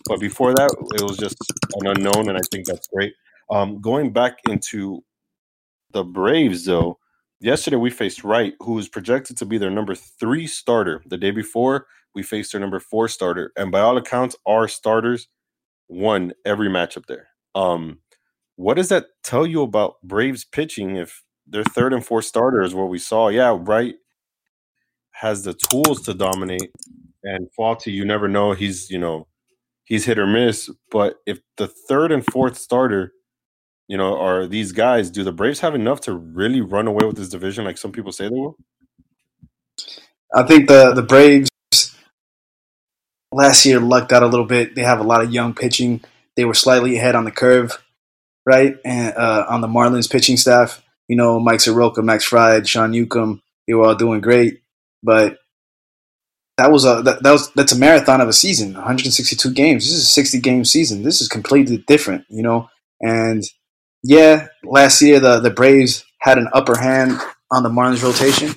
but 0.08 0.20
before 0.20 0.54
that, 0.54 0.72
it 0.96 1.04
was 1.04 1.18
just 1.18 1.38
an 1.80 1.88
unknown, 1.88 2.28
and 2.30 2.38
I 2.38 2.42
think 2.52 2.66
that's 2.66 2.88
great. 2.88 3.14
Um, 3.50 3.80
going 3.82 4.12
back 4.12 4.40
into 4.50 5.04
the 5.92 6.04
Braves, 6.04 6.66
though, 6.66 6.98
yesterday 7.40 7.78
we 7.78 7.92
faced 7.92 8.24
Wright, 8.24 8.54
who 8.62 8.74
was 8.74 8.90
projected 8.90 9.38
to 9.38 9.46
be 9.46 9.58
their 9.58 9.70
number 9.70 9.94
three 9.96 10.48
starter. 10.48 11.04
The 11.06 11.18
day 11.18 11.32
before, 11.32 11.86
we 12.16 12.24
faced 12.24 12.52
their 12.52 12.62
number 12.62 12.80
four 12.80 13.08
starter, 13.08 13.52
and 13.56 13.72
by 13.72 13.82
all 13.82 13.98
accounts, 13.98 14.36
our 14.48 14.68
starters 14.68 15.28
won 15.88 16.34
every 16.46 16.70
matchup 16.70 17.06
there. 17.06 17.28
Um, 17.56 18.00
what 18.56 18.76
does 18.76 18.90
that 18.90 19.08
tell 19.24 19.46
you 19.46 19.62
about 19.62 19.96
Braves 20.04 20.46
pitching 20.46 20.96
if 20.96 21.24
their 21.48 21.64
third 21.64 21.94
and 21.94 22.06
fourth 22.06 22.26
starter 22.26 22.62
is 22.62 22.74
what 22.74 22.90
we 22.90 23.00
saw? 23.00 23.30
Yeah, 23.30 23.58
Wright 23.60 23.96
has 25.12 25.44
the 25.44 25.54
tools 25.54 26.02
to 26.04 26.14
dominate, 26.14 26.72
and 27.24 27.48
Folty, 27.58 27.92
you 27.92 28.06
never 28.06 28.28
know. 28.28 28.54
He's 28.54 28.90
you 28.90 29.00
know 29.00 29.28
he's 29.86 30.06
hit 30.06 30.20
or 30.20 30.28
miss. 30.28 30.70
But 30.92 31.16
if 31.26 31.40
the 31.58 31.68
third 31.68 32.12
and 32.12 32.26
fourth 32.26 32.58
starter, 32.58 33.14
you 33.88 33.98
know, 33.98 34.18
are 34.18 34.48
these 34.48 34.72
guys, 34.72 35.10
do 35.10 35.24
the 35.24 35.32
Braves 35.32 35.60
have 35.62 35.76
enough 35.76 36.02
to 36.02 36.14
really 36.14 36.62
run 36.62 36.88
away 36.88 37.06
with 37.06 37.18
this 37.18 37.30
division 37.30 37.66
like 37.66 37.78
some 37.78 37.92
people 37.92 38.12
say 38.12 38.26
they 38.30 38.36
will? 38.36 38.58
I 40.36 40.44
think 40.44 40.68
the 40.68 40.94
the 40.94 41.04
Braves 41.04 41.50
last 43.34 43.66
year 43.66 43.80
lucked 43.80 44.12
out 44.12 44.24
a 44.24 44.28
little 44.28 44.46
bit. 44.46 44.76
They 44.76 44.84
have 44.84 45.00
a 45.00 45.04
lot 45.04 45.24
of 45.24 45.34
young 45.34 45.54
pitching. 45.54 46.02
They 46.36 46.46
were 46.46 46.54
slightly 46.54 46.98
ahead 46.98 47.16
on 47.16 47.26
the 47.26 47.32
curve, 47.32 47.84
right? 48.46 48.76
And 48.84 49.16
uh, 49.16 49.46
on 49.50 49.62
the 49.62 49.68
Marlins 49.68 50.12
pitching 50.12 50.38
staff, 50.38 50.82
you 51.08 51.16
know, 51.16 51.40
Mike 51.40 51.60
Soroka, 51.60 52.02
Max 52.02 52.24
Fried, 52.24 52.68
Sean 52.68 52.92
Newcomb, 52.92 53.42
they 53.68 53.74
were 53.74 53.86
all 53.86 53.96
doing 53.96 54.22
great. 54.22 54.62
But 55.02 55.38
that 56.58 56.72
was 56.72 56.86
a 56.86 57.02
that, 57.04 57.24
that, 57.24 57.32
was 57.32 57.52
that's 57.54 57.72
a 57.72 57.78
marathon 57.78 58.22
of 58.22 58.28
a 58.28 58.34
season 58.34 58.74
162 58.74 59.52
games 59.54 59.86
this 59.86 59.96
is 59.96 60.04
a 60.04 60.08
60 60.08 60.40
game 60.40 60.66
season 60.66 61.04
this 61.04 61.22
is 61.22 61.28
completely 61.28 61.78
different 61.88 62.26
you 62.30 62.44
know 62.44 62.70
and 63.02 63.44
yeah 64.04 64.48
last 64.64 65.02
year 65.02 65.20
the 65.20 65.40
the 65.40 65.50
braves 65.50 66.06
had 66.20 66.38
an 66.38 66.48
upper 66.54 66.78
hand 66.78 67.20
on 67.52 67.64
the 67.64 67.70
marlins 67.70 68.04
rotation 68.04 68.56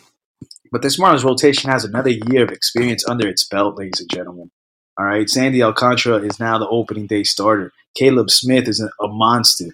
but 0.71 0.83
this 0.83 0.99
marlins 0.99 1.25
rotation 1.25 1.71
has 1.71 1.85
another 1.85 2.11
year 2.11 2.45
of 2.45 2.50
experience 2.50 3.06
under 3.09 3.26
its 3.26 3.47
belt 3.49 3.76
ladies 3.78 4.00
and 4.00 4.11
gentlemen 4.11 4.50
all 4.99 5.07
right 5.07 5.29
sandy 5.29 5.62
alcantara 5.62 6.19
is 6.19 6.41
now 6.41 6.59
the 6.59 6.69
opening 6.69 7.07
day 7.07 7.23
starter 7.23 7.73
caleb 7.97 8.31
smith 8.31 8.69
is 8.69 8.81
a, 8.81 9.09
monster 9.09 9.67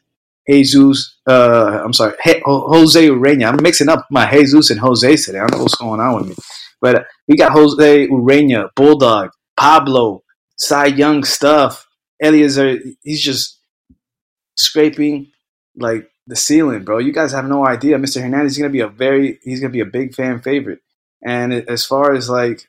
jesus 0.48 1.16
uh 1.28 1.80
i'm 1.84 1.92
sorry 1.92 2.14
jose 2.44 3.08
urena 3.08 3.46
i'm 3.46 3.62
mixing 3.62 3.88
up 3.88 4.06
my 4.10 4.30
jesus 4.30 4.70
and 4.70 4.80
jose 4.80 5.16
today 5.16 5.38
i 5.38 5.46
don't 5.46 5.58
know 5.58 5.62
what's 5.62 5.74
going 5.76 6.00
on 6.00 6.16
with 6.16 6.28
me 6.28 6.34
but 6.82 7.06
we 7.28 7.36
got 7.36 7.52
Jose 7.52 8.08
Urena, 8.08 8.68
Bulldog, 8.74 9.30
Pablo, 9.56 10.24
Cy 10.56 10.86
Young 10.86 11.24
stuff. 11.24 11.86
Elieser, 12.22 12.78
he's 13.02 13.22
just 13.22 13.60
scraping 14.56 15.28
like 15.76 16.10
the 16.26 16.36
ceiling, 16.36 16.84
bro. 16.84 16.98
You 16.98 17.12
guys 17.12 17.32
have 17.32 17.46
no 17.46 17.66
idea. 17.66 17.98
Mr. 17.98 18.20
Hernandez 18.20 18.52
is 18.52 18.58
gonna 18.58 18.70
be 18.70 18.80
a 18.80 18.88
very 18.88 19.38
he's 19.42 19.60
gonna 19.60 19.72
be 19.72 19.80
a 19.80 19.86
big 19.86 20.14
fan 20.14 20.40
favorite. 20.40 20.80
And 21.24 21.52
as 21.52 21.86
far 21.86 22.12
as 22.12 22.28
like 22.28 22.68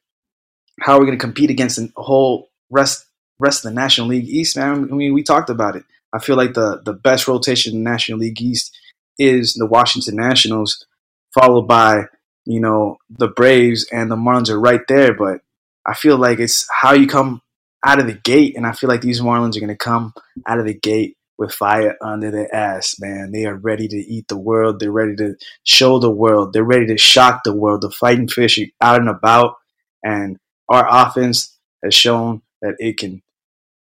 how 0.80 0.94
are 0.94 1.00
we're 1.00 1.06
gonna 1.06 1.18
compete 1.18 1.50
against 1.50 1.78
the 1.78 1.92
whole 1.96 2.50
rest 2.70 3.06
rest 3.40 3.66
of 3.66 3.72
the 3.72 3.76
National 3.76 4.08
League 4.08 4.30
East, 4.30 4.56
man. 4.56 4.90
I 4.92 4.96
mean, 4.96 5.14
we 5.14 5.24
talked 5.24 5.50
about 5.50 5.76
it. 5.76 5.84
I 6.14 6.20
feel 6.20 6.36
like 6.36 6.54
the 6.54 6.82
the 6.84 6.94
best 6.94 7.28
rotation 7.28 7.74
in 7.74 7.84
the 7.84 7.90
National 7.90 8.20
League 8.20 8.42
East 8.42 8.78
is 9.20 9.54
the 9.54 9.66
Washington 9.66 10.16
Nationals, 10.16 10.86
followed 11.34 11.68
by 11.68 12.06
you 12.46 12.60
know, 12.60 12.98
the 13.10 13.28
Braves 13.28 13.88
and 13.92 14.12
the 14.12 14.16
Marlins 14.16 14.50
are 14.50 14.60
right 14.60 14.82
there, 14.88 15.14
but 15.14 15.42
I 15.86 15.94
feel 15.94 16.18
like 16.18 16.40
it's 16.40 16.68
how 16.82 16.94
you 16.94 17.08
come 17.08 17.42
out 17.86 18.00
of 18.00 18.08
the 18.08 18.14
gate, 18.14 18.56
and 18.56 18.66
I 18.66 18.72
feel 18.74 18.90
like 18.90 19.02
these 19.02 19.22
Marlins 19.22 19.56
are 19.56 19.60
going 19.60 19.68
to 19.68 19.76
come 19.76 20.14
out 20.48 20.60
of 20.60 20.66
the 20.66 20.74
gate 20.74 21.18
with 21.38 21.54
fire 21.54 21.98
under 22.02 22.32
their 22.32 22.54
ass, 22.54 22.98
man. 23.00 23.32
They 23.32 23.46
are 23.46 23.56
ready 23.56 23.88
to 23.88 23.98
eat 23.98 24.28
the 24.28 24.38
world. 24.38 24.80
They're 24.80 24.92
ready 24.92 25.16
to 25.18 25.36
show 25.64 26.00
the 26.00 26.12
world. 26.12 26.54
They're 26.54 26.64
ready 26.64 26.88
to 26.88 26.98
shock 26.98 27.42
the 27.44 27.56
world. 27.56 27.82
The 27.82 27.92
fighting 27.92 28.28
fish 28.28 28.60
are 28.60 28.66
out 28.82 29.02
and 29.02 29.10
about, 29.10 29.56
and 30.04 30.38
our 30.70 30.88
offense 30.90 31.58
has 31.84 31.94
shown 31.96 32.42
that 32.62 32.76
it 32.80 32.98
can 32.98 33.22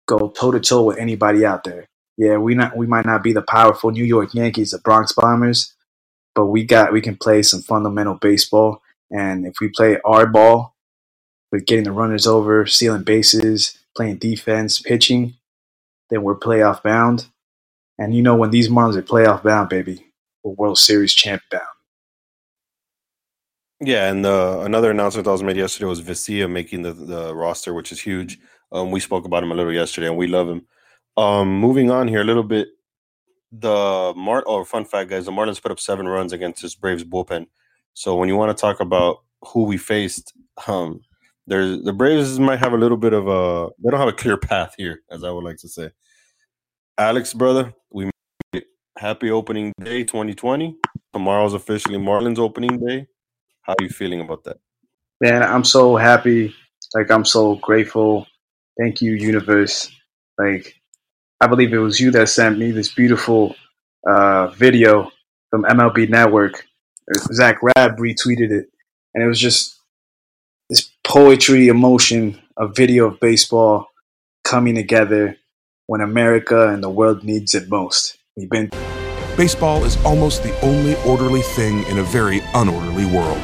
go 0.07 0.29
toe 0.29 0.51
to 0.51 0.59
toe 0.59 0.83
with 0.83 0.97
anybody 0.97 1.45
out 1.45 1.63
there. 1.63 1.87
Yeah, 2.17 2.37
we 2.37 2.55
not 2.55 2.77
we 2.77 2.87
might 2.87 3.05
not 3.05 3.23
be 3.23 3.33
the 3.33 3.41
powerful 3.41 3.91
New 3.91 4.03
York 4.05 4.33
Yankees, 4.33 4.71
the 4.71 4.79
Bronx 4.79 5.13
Bombers, 5.13 5.73
but 6.35 6.47
we 6.47 6.63
got 6.65 6.93
we 6.93 7.01
can 7.01 7.17
play 7.17 7.43
some 7.43 7.61
fundamental 7.61 8.15
baseball. 8.15 8.81
And 9.11 9.45
if 9.47 9.55
we 9.61 9.69
play 9.69 9.99
our 10.05 10.27
ball 10.27 10.75
with 11.51 11.65
getting 11.65 11.85
the 11.85 11.91
runners 11.91 12.27
over, 12.27 12.65
stealing 12.65 13.03
bases, 13.03 13.77
playing 13.95 14.17
defense, 14.17 14.81
pitching, 14.81 15.35
then 16.09 16.23
we're 16.23 16.39
playoff 16.39 16.83
bound. 16.83 17.27
And 17.99 18.15
you 18.15 18.23
know 18.23 18.35
when 18.35 18.51
these 18.51 18.69
Marlins 18.69 18.95
are 18.97 19.03
playoff 19.03 19.43
bound, 19.43 19.69
baby, 19.69 20.05
we're 20.43 20.53
World 20.53 20.79
Series 20.79 21.13
champ 21.13 21.43
bound. 21.51 21.63
Yeah, 23.85 24.09
and 24.09 24.25
uh, 24.25 24.61
another 24.61 24.91
announcement 24.91 25.25
that 25.25 25.31
was 25.31 25.43
made 25.43 25.57
yesterday 25.57 25.85
was 25.85 26.01
Vesia 26.01 26.49
making 26.49 26.83
the, 26.83 26.93
the 26.93 27.35
roster, 27.35 27.73
which 27.73 27.91
is 27.91 27.99
huge. 27.99 28.39
Um, 28.71 28.91
we 28.91 29.01
spoke 29.01 29.25
about 29.25 29.43
him 29.43 29.51
a 29.51 29.55
little 29.55 29.73
yesterday, 29.73 30.07
and 30.07 30.15
we 30.15 30.27
love 30.27 30.47
him. 30.47 30.65
Um, 31.17 31.59
moving 31.59 31.91
on 31.91 32.07
here 32.07 32.21
a 32.21 32.23
little 32.23 32.43
bit, 32.43 32.69
the 33.51 34.13
Mart 34.15 34.45
oh 34.47 34.63
fun 34.63 34.85
fact 34.85 35.09
guys, 35.09 35.25
the 35.25 35.31
Marlins 35.31 35.61
put 35.61 35.71
up 35.71 35.79
seven 35.79 36.07
runs 36.07 36.33
against 36.33 36.61
this 36.61 36.75
Braves 36.75 37.03
bullpen. 37.03 37.47
So 37.93 38.15
when 38.15 38.29
you 38.29 38.37
want 38.37 38.55
to 38.55 38.59
talk 38.59 38.79
about 38.79 39.17
who 39.47 39.63
we 39.63 39.77
faced, 39.77 40.33
um, 40.65 41.01
there's 41.45 41.83
the 41.83 41.93
Braves 41.93 42.39
might 42.39 42.59
have 42.59 42.73
a 42.73 42.77
little 42.77 42.97
bit 42.97 43.13
of 43.13 43.27
a 43.27 43.69
they 43.83 43.91
don't 43.91 43.99
have 43.99 44.09
a 44.09 44.13
clear 44.13 44.37
path 44.37 44.75
here, 44.77 45.01
as 45.11 45.23
I 45.23 45.29
would 45.29 45.43
like 45.43 45.57
to 45.57 45.67
say. 45.67 45.89
Alex, 46.97 47.33
brother, 47.33 47.73
we 47.91 48.09
happy 48.97 49.29
opening 49.29 49.73
day 49.83 50.03
2020. 50.03 50.77
Tomorrow's 51.11 51.53
officially 51.53 51.97
Marlins 51.99 52.39
opening 52.39 52.79
day. 52.79 53.07
How 53.63 53.73
are 53.73 53.83
you 53.83 53.89
feeling 53.89 54.19
about 54.19 54.43
that? 54.43 54.57
Man, 55.21 55.41
I'm 55.41 55.63
so 55.63 55.95
happy. 55.95 56.53
Like 56.93 57.09
I'm 57.09 57.25
so 57.25 57.55
grateful. 57.55 58.27
Thank 58.79 59.01
you, 59.01 59.13
universe. 59.13 59.89
Like 60.37 60.75
I 61.39 61.47
believe 61.47 61.73
it 61.73 61.77
was 61.77 61.99
you 61.99 62.11
that 62.11 62.27
sent 62.29 62.57
me 62.57 62.71
this 62.71 62.93
beautiful 62.93 63.55
uh, 64.07 64.47
video 64.47 65.11
from 65.49 65.63
MLB 65.63 66.09
Network. 66.09 66.65
Zach 67.31 67.57
Rabb 67.61 67.97
retweeted 67.97 68.51
it, 68.51 68.69
and 69.13 69.23
it 69.23 69.27
was 69.27 69.39
just 69.39 69.79
this 70.69 70.89
poetry, 71.03 71.67
emotion, 71.67 72.41
a 72.57 72.67
video 72.67 73.07
of 73.07 73.19
baseball 73.19 73.87
coming 74.43 74.75
together 74.75 75.37
when 75.87 76.01
America 76.01 76.69
and 76.69 76.83
the 76.83 76.89
world 76.89 77.23
needs 77.23 77.55
it 77.55 77.69
most. 77.69 78.17
We've 78.35 78.49
been. 78.49 78.71
Baseball 79.35 79.83
is 79.83 79.97
almost 80.05 80.43
the 80.43 80.57
only 80.61 80.95
orderly 81.03 81.41
thing 81.41 81.83
in 81.87 81.97
a 81.97 82.03
very 82.03 82.39
unorderly 82.53 83.11
world. 83.11 83.41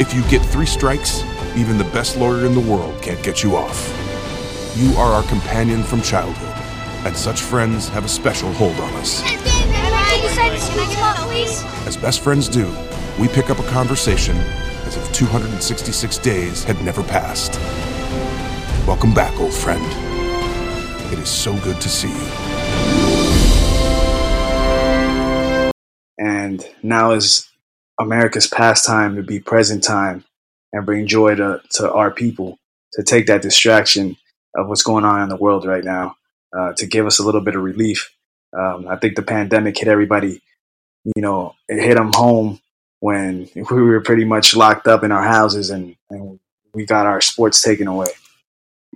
If 0.00 0.14
you 0.14 0.22
get 0.28 0.44
three 0.46 0.66
strikes, 0.66 1.22
even 1.56 1.76
the 1.76 1.84
best 1.84 2.16
lawyer 2.16 2.46
in 2.46 2.54
the 2.54 2.60
world 2.60 3.02
can't 3.02 3.22
get 3.22 3.42
you 3.42 3.56
off. 3.56 3.78
You 4.76 4.92
are 4.96 5.12
our 5.12 5.24
companion 5.24 5.82
from 5.82 6.02
childhood 6.02 6.54
and 7.04 7.16
such 7.16 7.40
friends 7.40 7.88
have 7.88 8.04
a 8.04 8.08
special 8.08 8.52
hold 8.52 8.78
on 8.80 8.92
us. 8.94 9.22
As 11.86 11.96
best 11.96 12.20
friends 12.20 12.48
do, 12.48 12.70
we 13.18 13.28
pick 13.28 13.50
up 13.50 13.58
a 13.58 13.66
conversation 13.68 14.36
as 14.84 14.96
if 14.96 15.12
266 15.12 16.18
days 16.18 16.64
had 16.64 16.80
never 16.82 17.02
passed. 17.02 17.58
Welcome 18.86 19.14
back, 19.14 19.38
old 19.38 19.54
friend. 19.54 19.84
It 21.12 21.18
is 21.18 21.28
so 21.28 21.56
good 21.58 21.80
to 21.80 21.88
see 21.88 22.08
you. 22.08 22.47
And 26.48 26.66
now 26.82 27.12
is 27.12 27.46
America's 28.00 28.46
pastime 28.46 29.16
to 29.16 29.22
be 29.22 29.38
present 29.38 29.84
time 29.84 30.24
and 30.72 30.86
bring 30.86 31.06
joy 31.06 31.34
to, 31.34 31.60
to 31.72 31.92
our 31.92 32.10
people, 32.10 32.58
to 32.94 33.02
take 33.02 33.26
that 33.26 33.42
distraction 33.42 34.16
of 34.56 34.66
what's 34.66 34.82
going 34.82 35.04
on 35.04 35.22
in 35.22 35.28
the 35.28 35.36
world 35.36 35.66
right 35.66 35.84
now 35.84 36.16
uh, 36.58 36.72
to 36.78 36.86
give 36.86 37.04
us 37.04 37.18
a 37.18 37.22
little 37.22 37.42
bit 37.42 37.54
of 37.54 37.62
relief. 37.62 38.10
Um, 38.58 38.88
I 38.88 38.96
think 38.96 39.14
the 39.14 39.22
pandemic 39.22 39.76
hit 39.76 39.88
everybody, 39.88 40.40
you 41.04 41.20
know, 41.20 41.54
it 41.68 41.82
hit 41.82 41.96
them 41.96 42.12
home 42.14 42.60
when 43.00 43.50
we 43.54 43.82
were 43.82 44.00
pretty 44.00 44.24
much 44.24 44.56
locked 44.56 44.88
up 44.88 45.04
in 45.04 45.12
our 45.12 45.24
houses 45.24 45.68
and, 45.68 45.96
and 46.08 46.40
we 46.72 46.86
got 46.86 47.04
our 47.04 47.20
sports 47.20 47.60
taken 47.60 47.88
away. 47.88 48.08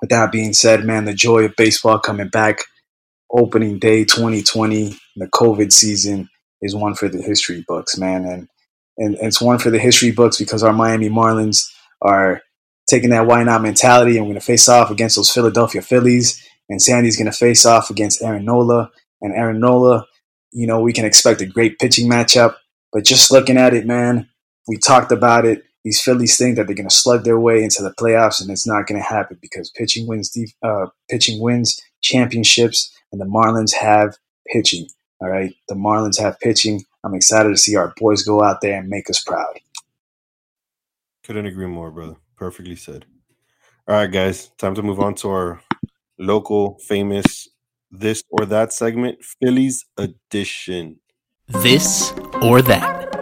With 0.00 0.08
that 0.08 0.32
being 0.32 0.54
said, 0.54 0.84
man, 0.84 1.04
the 1.04 1.12
joy 1.12 1.44
of 1.44 1.54
baseball 1.56 1.98
coming 1.98 2.28
back, 2.28 2.60
opening 3.30 3.78
day 3.78 4.04
2020, 4.06 4.96
the 5.16 5.26
COVID 5.26 5.70
season 5.70 6.30
is 6.62 6.74
one 6.74 6.94
for 6.94 7.08
the 7.08 7.20
history 7.20 7.64
books, 7.68 7.98
man. 7.98 8.24
And, 8.24 8.48
and, 8.96 9.16
it's 9.20 9.40
one 9.40 9.58
for 9.58 9.70
the 9.70 9.78
history 9.78 10.10
books 10.10 10.38
because 10.38 10.62
our 10.62 10.72
Miami 10.72 11.10
Marlins 11.10 11.70
are 12.00 12.40
taking 12.88 13.10
that 13.10 13.26
why 13.26 13.42
not 13.42 13.62
mentality 13.62 14.16
and 14.16 14.26
we're 14.26 14.32
going 14.32 14.40
to 14.40 14.46
face 14.46 14.68
off 14.68 14.90
against 14.90 15.16
those 15.16 15.30
Philadelphia 15.30 15.82
Phillies 15.82 16.42
and 16.68 16.80
Sandy's 16.80 17.16
going 17.16 17.30
to 17.30 17.36
face 17.36 17.66
off 17.66 17.90
against 17.90 18.22
Aaron 18.22 18.44
Nola. 18.44 18.90
And 19.20 19.34
Aaron 19.34 19.60
Nola 19.60 20.06
you 20.52 20.66
know, 20.66 20.80
we 20.80 20.92
can 20.92 21.04
expect 21.04 21.40
a 21.40 21.46
great 21.46 21.78
pitching 21.78 22.08
matchup. 22.08 22.56
But 22.92 23.04
just 23.04 23.30
looking 23.30 23.56
at 23.56 23.74
it, 23.74 23.86
man, 23.86 24.28
we 24.68 24.76
talked 24.76 25.10
about 25.10 25.44
it. 25.46 25.64
These 25.84 26.00
Phillies 26.00 26.36
think 26.36 26.56
that 26.56 26.66
they're 26.66 26.76
going 26.76 26.88
to 26.88 26.94
slug 26.94 27.24
their 27.24 27.40
way 27.40 27.64
into 27.64 27.82
the 27.82 27.94
playoffs, 27.98 28.40
and 28.40 28.50
it's 28.50 28.66
not 28.66 28.86
going 28.86 29.00
to 29.00 29.06
happen 29.06 29.38
because 29.40 29.70
pitching 29.70 30.06
wins. 30.06 30.36
Uh, 30.62 30.86
pitching 31.10 31.40
wins 31.40 31.80
championships, 32.02 32.92
and 33.10 33.20
the 33.20 33.24
Marlins 33.24 33.74
have 33.74 34.16
pitching. 34.52 34.86
All 35.22 35.28
right, 35.28 35.54
the 35.68 35.76
Marlins 35.76 36.18
have 36.18 36.40
pitching. 36.40 36.84
I'm 37.04 37.14
excited 37.14 37.50
to 37.50 37.56
see 37.56 37.76
our 37.76 37.94
boys 37.96 38.24
go 38.24 38.42
out 38.42 38.60
there 38.60 38.80
and 38.80 38.88
make 38.88 39.08
us 39.08 39.22
proud. 39.22 39.60
Couldn't 41.22 41.46
agree 41.46 41.68
more, 41.68 41.92
brother. 41.92 42.16
Perfectly 42.36 42.74
said. 42.74 43.06
All 43.86 43.94
right, 43.94 44.10
guys, 44.10 44.48
time 44.58 44.74
to 44.74 44.82
move 44.82 44.98
on 44.98 45.14
to 45.16 45.28
our 45.28 45.62
local 46.18 46.76
famous 46.88 47.48
this 47.92 48.24
or 48.30 48.46
that 48.46 48.72
segment, 48.72 49.22
Phillies 49.22 49.86
edition. 49.96 50.98
This 51.46 52.12
or 52.42 52.60
that. 52.62 53.14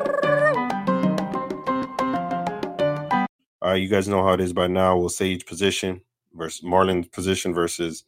All 3.61 3.73
right, 3.73 3.83
you 3.83 3.89
guys 3.89 4.09
know 4.09 4.25
how 4.25 4.33
it 4.33 4.41
is 4.41 4.55
by 4.55 4.69
now. 4.69 4.97
We'll 4.97 5.11
say 5.11 5.27
each 5.27 5.47
position 5.47 6.01
versus 6.33 6.63
Marlins 6.63 7.13
position 7.13 7.53
versus 7.53 8.05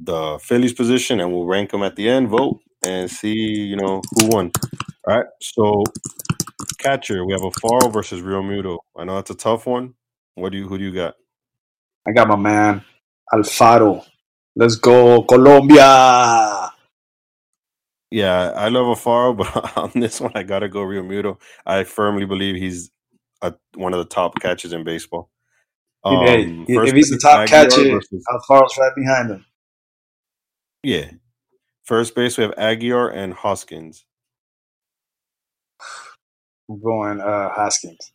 the 0.00 0.38
Phillies 0.42 0.72
position, 0.72 1.20
and 1.20 1.30
we'll 1.30 1.44
rank 1.44 1.72
them 1.72 1.82
at 1.82 1.96
the 1.96 2.08
end, 2.08 2.30
vote, 2.30 2.62
and 2.84 3.10
see, 3.10 3.34
you 3.34 3.76
know, 3.76 4.02
who 4.14 4.28
won. 4.28 4.52
All 5.06 5.16
right, 5.16 5.26
so 5.40 5.84
catcher, 6.78 7.24
we 7.24 7.32
have 7.32 7.42
a 7.42 7.50
Alfaro 7.50 7.92
versus 7.92 8.20
Realmuto. 8.20 8.78
I 8.96 9.04
know 9.04 9.16
that's 9.16 9.30
a 9.30 9.34
tough 9.34 9.66
one. 9.66 9.94
What 10.34 10.52
do 10.52 10.58
you 10.58 10.68
who 10.68 10.78
do 10.78 10.84
you 10.84 10.92
got? 10.92 11.14
I 12.06 12.12
got 12.12 12.28
my 12.28 12.36
man 12.36 12.84
Alfaro. 13.32 14.04
Let's 14.54 14.76
go, 14.76 15.22
Colombia. 15.22 16.70
Yeah, 18.10 18.52
I 18.54 18.68
love 18.68 18.98
Alfaro, 18.98 19.36
but 19.36 19.76
on 19.76 19.92
this 19.94 20.20
one, 20.20 20.32
I 20.34 20.42
gotta 20.42 20.68
go 20.68 20.80
Realmuto. 20.80 21.40
I 21.64 21.84
firmly 21.84 22.26
believe 22.26 22.56
he's 22.56 22.90
a, 23.40 23.54
one 23.74 23.94
of 23.94 23.98
the 23.98 24.04
top 24.04 24.38
catchers 24.40 24.72
in 24.72 24.84
baseball. 24.84 25.30
Um, 26.04 26.26
hey, 26.26 26.64
if 26.68 26.92
he's 26.92 27.10
the 27.10 27.18
top 27.18 27.46
catcher, 27.48 27.88
versus, 27.88 28.24
Alfaro's 28.28 28.76
right 28.78 28.92
behind 28.96 29.30
him. 29.30 29.46
Yeah. 30.82 31.10
First 31.92 32.14
base, 32.14 32.38
we 32.38 32.44
have 32.44 32.54
Aguilar 32.56 33.10
and 33.10 33.34
Hoskins. 33.34 34.06
I'm 36.70 36.80
going 36.80 37.20
uh, 37.20 37.50
Hoskins. 37.50 38.12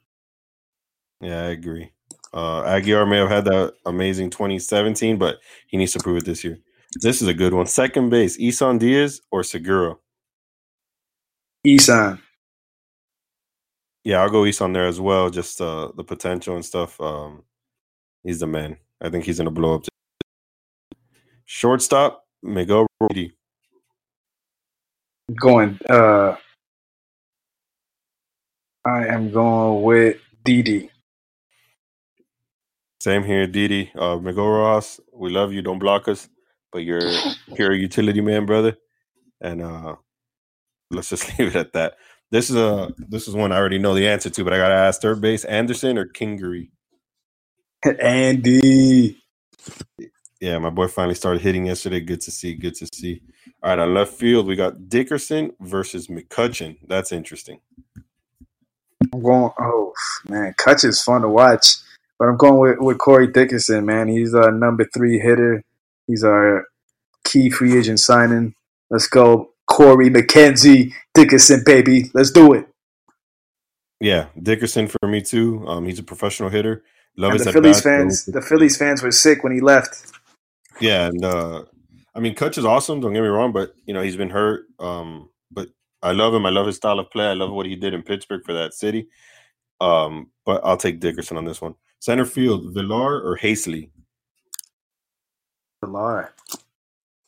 Yeah, 1.21 1.43
I 1.43 1.49
agree. 1.49 1.91
Uh, 2.33 2.63
Aguilar 2.63 3.05
may 3.05 3.17
have 3.17 3.29
had 3.29 3.45
that 3.45 3.75
amazing 3.85 4.31
2017, 4.31 5.19
but 5.19 5.37
he 5.67 5.77
needs 5.77 5.93
to 5.93 5.99
prove 5.99 6.17
it 6.17 6.25
this 6.25 6.43
year. 6.43 6.57
This 7.03 7.21
is 7.21 7.27
a 7.27 7.35
good 7.35 7.53
one. 7.53 7.67
Second 7.67 8.09
base, 8.09 8.39
Isan 8.39 8.79
Diaz 8.79 9.21
or 9.29 9.43
Segura? 9.43 9.97
Isan. 11.63 12.19
Yeah, 14.03 14.23
I'll 14.23 14.31
go 14.31 14.45
Isan 14.45 14.73
there 14.73 14.87
as 14.87 14.99
well. 14.99 15.29
Just 15.29 15.61
uh, 15.61 15.91
the 15.95 16.03
potential 16.03 16.55
and 16.55 16.65
stuff. 16.65 16.99
Um, 16.99 17.43
he's 18.23 18.39
the 18.39 18.47
man. 18.47 18.77
I 18.99 19.11
think 19.11 19.25
he's 19.25 19.37
going 19.37 19.45
to 19.45 19.51
blow 19.51 19.75
up. 19.75 19.85
Shortstop, 21.45 22.25
Miguel 22.41 22.87
Rodi. 22.99 23.36
Going. 25.35 25.79
Uh, 25.89 26.35
I 28.85 29.07
am 29.07 29.31
going 29.31 29.83
with 29.83 30.17
Didi. 30.45 30.91
Same 33.01 33.23
here, 33.23 33.47
Didi. 33.47 33.91
Uh, 33.97 34.17
Miguel 34.17 34.47
Rojas, 34.47 34.99
we 35.13 35.29
love 35.31 35.53
you. 35.53 35.61
Don't 35.61 35.79
block 35.79 36.07
us, 36.07 36.29
but 36.71 36.79
you're 36.79 37.01
you're 37.57 37.73
a 37.73 37.77
utility 37.87 38.21
man, 38.21 38.45
brother. 38.45 38.77
And 39.41 39.61
uh, 39.61 39.95
let's 40.91 41.09
just 41.09 41.27
leave 41.39 41.49
it 41.49 41.57
at 41.57 41.73
that. 41.73 41.95
This 42.31 42.49
is 42.49 42.57
a 42.57 42.93
this 42.97 43.27
is 43.27 43.35
one 43.35 43.51
I 43.51 43.57
already 43.57 43.79
know 43.79 43.93
the 43.95 44.07
answer 44.07 44.29
to, 44.31 44.43
but 44.43 44.53
I 44.53 44.57
gotta 44.57 44.75
ask 44.75 45.01
third 45.01 45.21
base 45.21 45.45
Anderson 45.45 45.97
or 45.97 46.07
Kingery. 46.07 46.69
Andy. 48.01 49.17
Yeah, 50.39 50.59
my 50.59 50.69
boy 50.69 50.87
finally 50.87 51.15
started 51.15 51.41
hitting 51.41 51.65
yesterday. 51.65 51.99
Good 51.99 52.21
to 52.21 52.31
see. 52.31 52.53
Good 52.53 52.75
to 52.75 52.87
see. 52.93 53.21
All 53.63 53.71
right, 53.71 53.79
on 53.79 53.93
left 53.93 54.13
field, 54.13 54.45
we 54.45 54.55
got 54.55 54.87
Dickerson 54.89 55.51
versus 55.59 56.07
McCutchen. 56.07 56.77
That's 56.87 57.11
interesting. 57.11 57.59
I'm 59.13 59.21
going. 59.21 59.51
Oh 59.59 59.93
man, 60.27 60.53
Kutch 60.59 60.83
is 60.83 61.01
fun 61.01 61.21
to 61.21 61.29
watch, 61.29 61.75
but 62.19 62.27
I'm 62.27 62.37
going 62.37 62.59
with, 62.59 62.77
with 62.79 62.97
Corey 62.99 63.27
Dickerson. 63.27 63.85
Man, 63.85 64.07
he's 64.07 64.33
a 64.33 64.51
number 64.51 64.85
three 64.93 65.19
hitter. 65.19 65.63
He's 66.05 66.23
our 66.23 66.65
key 67.23 67.49
free 67.49 67.77
agent 67.77 67.99
signing. 67.99 68.53
Let's 68.89 69.07
go, 69.07 69.49
Corey 69.69 70.09
McKenzie 70.09 70.93
Dickerson, 71.13 71.63
baby. 71.65 72.11
Let's 72.13 72.31
do 72.31 72.53
it. 72.53 72.67
Yeah, 73.99 74.27
Dickerson 74.41 74.87
for 74.87 75.07
me 75.07 75.21
too. 75.21 75.67
Um, 75.67 75.85
he's 75.85 75.99
a 75.99 76.03
professional 76.03 76.49
hitter. 76.49 76.83
Love 77.15 77.31
and 77.31 77.39
the 77.39 77.51
Phillies 77.51 77.81
fans. 77.81 78.25
The 78.25 78.41
Phillies 78.41 78.77
fans 78.77 79.01
were 79.01 79.11
sick 79.11 79.43
when 79.43 79.51
he 79.51 79.59
left. 79.59 80.11
Yeah, 80.79 81.07
and 81.07 81.23
uh, 81.25 81.63
I 82.15 82.19
mean, 82.19 82.35
Kutch 82.35 82.57
is 82.57 82.65
awesome. 82.65 82.99
Don't 82.99 83.13
get 83.13 83.21
me 83.21 83.27
wrong, 83.27 83.51
but 83.51 83.73
you 83.85 83.93
know 83.93 84.01
he's 84.01 84.17
been 84.17 84.29
hurt. 84.29 84.65
Um, 84.79 85.29
but 85.51 85.69
I 86.01 86.11
love 86.11 86.33
him. 86.33 86.45
I 86.45 86.49
love 86.49 86.67
his 86.67 86.75
style 86.75 86.99
of 86.99 87.09
play. 87.11 87.25
I 87.25 87.33
love 87.33 87.51
what 87.51 87.65
he 87.65 87.75
did 87.75 87.93
in 87.93 88.03
Pittsburgh 88.03 88.43
for 88.45 88.53
that 88.53 88.73
city. 88.73 89.07
Um, 89.81 90.31
but 90.45 90.61
I'll 90.63 90.77
take 90.77 90.99
Dickerson 90.99 91.37
on 91.37 91.45
this 91.45 91.61
one. 91.61 91.75
Center 91.99 92.25
field, 92.25 92.73
Villar 92.73 93.21
or 93.21 93.37
Haseley? 93.37 93.89
Villar. 95.83 96.33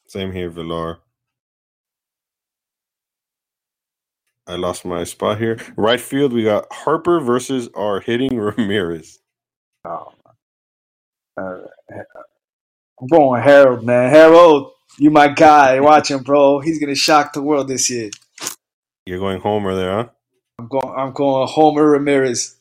Same 0.08 0.32
here, 0.32 0.50
Villar. 0.50 1.00
I 4.48 4.56
lost 4.56 4.84
my 4.84 5.04
spot 5.04 5.38
here. 5.38 5.60
Right 5.78 6.02
field, 6.02 6.34
we 6.34 6.44
got 6.44 6.66
Harper 6.72 7.20
versus 7.20 7.70
our 7.76 8.00
hitting 8.00 8.36
Ramirez. 8.40 9.20
Oh, 9.86 10.12
uh, 11.38 11.60
I'm 13.02 13.08
going 13.08 13.42
Harold, 13.42 13.84
man. 13.84 14.10
Harold, 14.10 14.72
you 14.98 15.10
my 15.10 15.28
guy. 15.30 15.80
Watch 15.80 16.12
him, 16.12 16.24
bro. 16.24 16.60
He's 16.60 16.80
gonna 16.80 16.96
shock 16.96 17.34
the 17.34 17.42
world 17.42 17.68
this 17.68 17.90
year. 17.90 18.10
You're 19.06 19.20
going 19.20 19.40
Homer 19.40 19.76
there, 19.76 19.92
huh? 19.92 20.10
I'm 20.60 20.68
going. 20.68 20.94
I'm 20.98 21.14
going 21.14 21.48
Homer 21.48 21.86
Ramirez. 21.86 22.58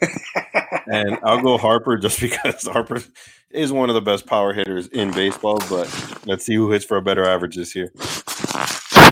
and 0.92 1.18
I'll 1.22 1.40
go 1.40 1.58
Harper 1.58 1.96
just 1.96 2.20
because 2.20 2.66
Harper 2.66 3.02
is 3.50 3.72
one 3.72 3.88
of 3.88 3.94
the 3.94 4.00
best 4.00 4.26
power 4.26 4.52
hitters 4.52 4.86
in 4.88 5.10
baseball. 5.12 5.58
But 5.68 5.88
let's 6.26 6.44
see 6.44 6.54
who 6.54 6.70
hits 6.70 6.84
for 6.84 6.96
a 6.96 7.02
better 7.02 7.26
average 7.26 7.56
this 7.56 7.74
year. 7.74 7.92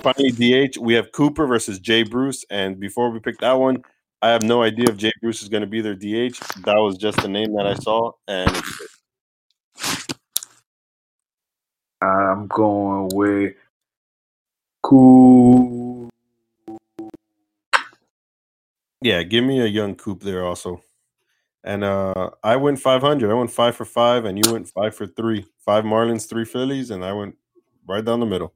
Finally, 0.02 0.32
DH, 0.32 0.78
we 0.78 0.94
have 0.94 1.12
Cooper 1.12 1.46
versus 1.46 1.78
Jay 1.78 2.02
Bruce. 2.02 2.44
And 2.50 2.78
before 2.78 3.10
we 3.10 3.18
pick 3.18 3.38
that 3.38 3.54
one, 3.54 3.82
I 4.22 4.30
have 4.30 4.42
no 4.42 4.62
idea 4.62 4.86
if 4.88 4.96
Jay 4.96 5.12
Bruce 5.20 5.42
is 5.42 5.48
going 5.48 5.62
to 5.62 5.66
be 5.66 5.80
their 5.80 5.94
DH. 5.94 6.38
That 6.64 6.76
was 6.76 6.96
just 6.96 7.20
the 7.20 7.28
name 7.28 7.54
that 7.54 7.66
I 7.66 7.74
saw, 7.74 8.12
and 8.26 8.50
I'm 12.00 12.46
going 12.46 13.10
with 13.12 13.54
Cool. 14.82 16.08
Yeah, 19.02 19.22
give 19.22 19.44
me 19.44 19.60
a 19.60 19.66
young 19.66 19.94
Coop 19.94 20.20
there 20.22 20.44
also. 20.44 20.82
And 21.64 21.84
uh 21.84 22.30
I 22.42 22.56
went 22.56 22.80
500. 22.80 23.30
I 23.30 23.34
went 23.34 23.50
five 23.50 23.76
for 23.76 23.84
five, 23.84 24.24
and 24.24 24.38
you 24.38 24.52
went 24.52 24.68
five 24.68 24.94
for 24.94 25.06
three. 25.06 25.46
Five 25.64 25.84
Marlins, 25.84 26.28
three 26.28 26.44
Phillies, 26.44 26.90
and 26.90 27.04
I 27.04 27.12
went 27.12 27.36
right 27.86 28.04
down 28.04 28.20
the 28.20 28.26
middle. 28.26 28.54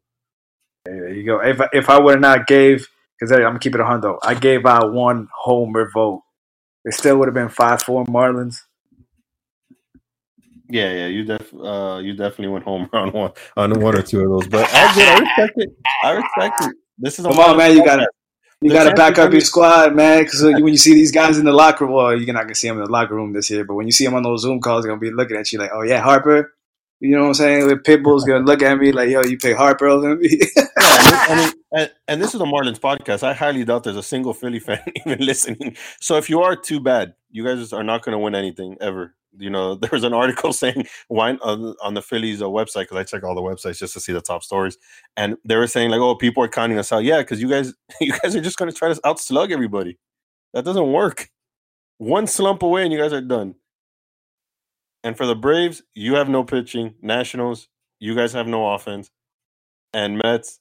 Hey, 0.85 0.93
there 0.93 1.13
you 1.13 1.25
go. 1.25 1.41
If 1.41 1.61
I, 1.61 1.69
if 1.73 1.91
I 1.91 2.01
would 2.01 2.13
have 2.13 2.21
not 2.21 2.47
gave, 2.47 2.89
because 3.19 3.33
I'm 3.33 3.43
gonna 3.43 3.59
keep 3.59 3.75
it 3.75 3.81
a 3.81 3.85
hundred, 3.85 4.19
I 4.23 4.35
gave 4.35 4.65
out 4.65 4.93
one 4.93 5.29
homer 5.37 5.91
vote. 5.93 6.23
It 6.85 6.95
still 6.95 7.19
would 7.19 7.29
have 7.29 7.35
been 7.35 7.49
five 7.49 7.83
four 7.83 8.05
Marlins. 8.07 8.57
Yeah, 10.73 10.91
yeah, 10.91 11.07
you 11.07 11.25
def 11.25 11.53
uh 11.53 12.01
you 12.03 12.15
definitely 12.15 12.49
went 12.49 12.65
home 12.65 12.89
on 12.95 13.13
one 13.13 13.33
on 13.59 13.79
one 13.79 13.95
or 13.95 14.01
two 14.01 14.21
of 14.23 14.31
those. 14.31 14.49
But 14.49 14.71
I 14.73 14.95
did. 14.95 15.07
I 15.07 15.21
respect 15.21 15.53
it. 15.57 15.69
I 16.03 16.11
respect 16.13 16.63
it. 16.63 16.77
This 16.97 17.19
is 17.19 17.27
come 17.27 17.39
on, 17.39 17.59
man. 17.59 17.77
You 17.77 17.85
gotta 17.85 18.09
you 18.63 18.71
gotta 18.71 18.95
back 18.95 19.19
up 19.19 19.33
your 19.33 19.43
squad, 19.43 19.95
man. 19.95 20.25
Because 20.25 20.43
when 20.43 20.69
you 20.69 20.79
see 20.79 20.95
these 20.95 21.13
guys 21.13 21.37
in 21.37 21.45
the 21.45 21.53
locker 21.53 21.85
room, 21.85 21.95
well, 21.95 22.17
you're 22.17 22.33
not 22.33 22.45
gonna 22.45 22.55
see 22.55 22.69
them 22.69 22.79
in 22.79 22.85
the 22.85 22.91
locker 22.91 23.15
room 23.15 23.35
this 23.35 23.51
year. 23.51 23.65
But 23.65 23.75
when 23.75 23.87
you 23.87 23.93
see 23.93 24.07
them 24.07 24.15
on 24.15 24.23
those 24.23 24.43
Zoom 24.43 24.61
calls, 24.61 24.85
they're 24.85 24.93
gonna 24.93 25.01
be 25.01 25.11
looking 25.11 25.37
at 25.37 25.53
you 25.53 25.59
like, 25.59 25.71
"Oh 25.75 25.83
yeah, 25.83 26.01
Harper." 26.01 26.55
You 27.01 27.17
know 27.17 27.23
what 27.23 27.29
I'm 27.29 27.35
saying? 27.35 27.67
With 27.67 27.83
Pitbull's 27.83 28.25
gonna 28.25 28.45
look 28.45 28.63
at 28.63 28.79
me 28.79 28.93
like, 28.93 29.11
"Yo, 29.11 29.23
you 29.25 29.37
pay 29.37 29.53
Harper 29.53 29.89
over 29.89 30.17
me." 30.17 30.41
yeah, 30.57 30.65
I 30.77 31.35
mean, 31.37 31.53
and, 31.73 31.91
and, 32.09 32.23
this 32.23 32.35
is 32.35 32.41
a 32.41 32.45
Marlins 32.45 32.81
podcast. 32.81 33.25
I 33.25 33.35
highly 33.35 33.65
doubt 33.65 33.85
there's 33.85 33.97
a 33.97 34.03
single 34.03 34.33
Philly 34.33 34.61
fan 34.61 34.81
even 35.07 35.19
listening. 35.19 35.77
So 36.01 36.17
if 36.17 36.31
you 36.31 36.41
are 36.41 36.57
too 36.57 36.81
bad, 36.81 37.13
you 37.31 37.45
guys 37.45 37.75
are 37.75 37.83
not 37.83 38.03
gonna 38.03 38.19
win 38.19 38.35
anything 38.35 38.79
ever 38.81 39.15
you 39.38 39.51
know, 39.51 39.75
there 39.77 39.90
was 39.92 40.05
an 40.05 40.14
article 40.14 40.53
saying 40.55 40.87
why 41.09 41.33
on, 41.42 41.75
on 41.83 41.95
the 41.95 42.03
Phillies 42.03 42.42
uh, 42.42 42.47
website 42.47 42.83
because 42.83 42.99
I 42.99 43.05
check 43.05 43.25
all 43.25 43.35
the 43.35 43.42
websites 43.42 43.79
just 43.79 43.95
to 43.95 44.01
see 44.01 44.12
the 44.12 44.21
top 44.21 44.45
stories, 44.45 44.79
and 45.16 45.37
they 45.45 45.57
were 45.57 45.66
saying 45.66 45.90
like, 45.90 46.01
oh, 46.01 46.14
people 46.16 46.42
are 46.45 46.49
counting 46.49 46.79
us 46.79 46.92
out. 46.92 47.05
Yeah, 47.05 47.18
because 47.18 47.40
you 47.42 47.49
guys, 47.49 47.75
you 48.01 48.12
guys 48.23 48.37
are 48.37 48.40
just 48.42 48.59
going 48.59 48.71
to 48.71 48.77
try 48.77 48.92
to 48.92 49.01
outslug 49.03 49.53
everybody. 49.53 49.99
That 50.55 50.64
doesn't 50.64 50.92
work. 50.92 51.31
One 51.99 52.27
slump 52.27 52.62
away 52.62 52.85
and 52.85 52.92
you 52.92 52.99
guys 52.99 53.12
are 53.12 53.21
done. 53.23 53.55
And 55.05 55.16
for 55.16 55.27
the 55.27 55.37
Braves, 55.37 55.83
you 55.95 56.14
have 56.14 56.29
no 56.29 56.45
pitching. 56.45 56.95
Nationals, 57.03 57.68
you 58.01 58.14
guys 58.14 58.33
have 58.35 58.47
no 58.49 58.68
offense. 58.75 59.11
And 59.95 60.18
Mets, 60.18 60.61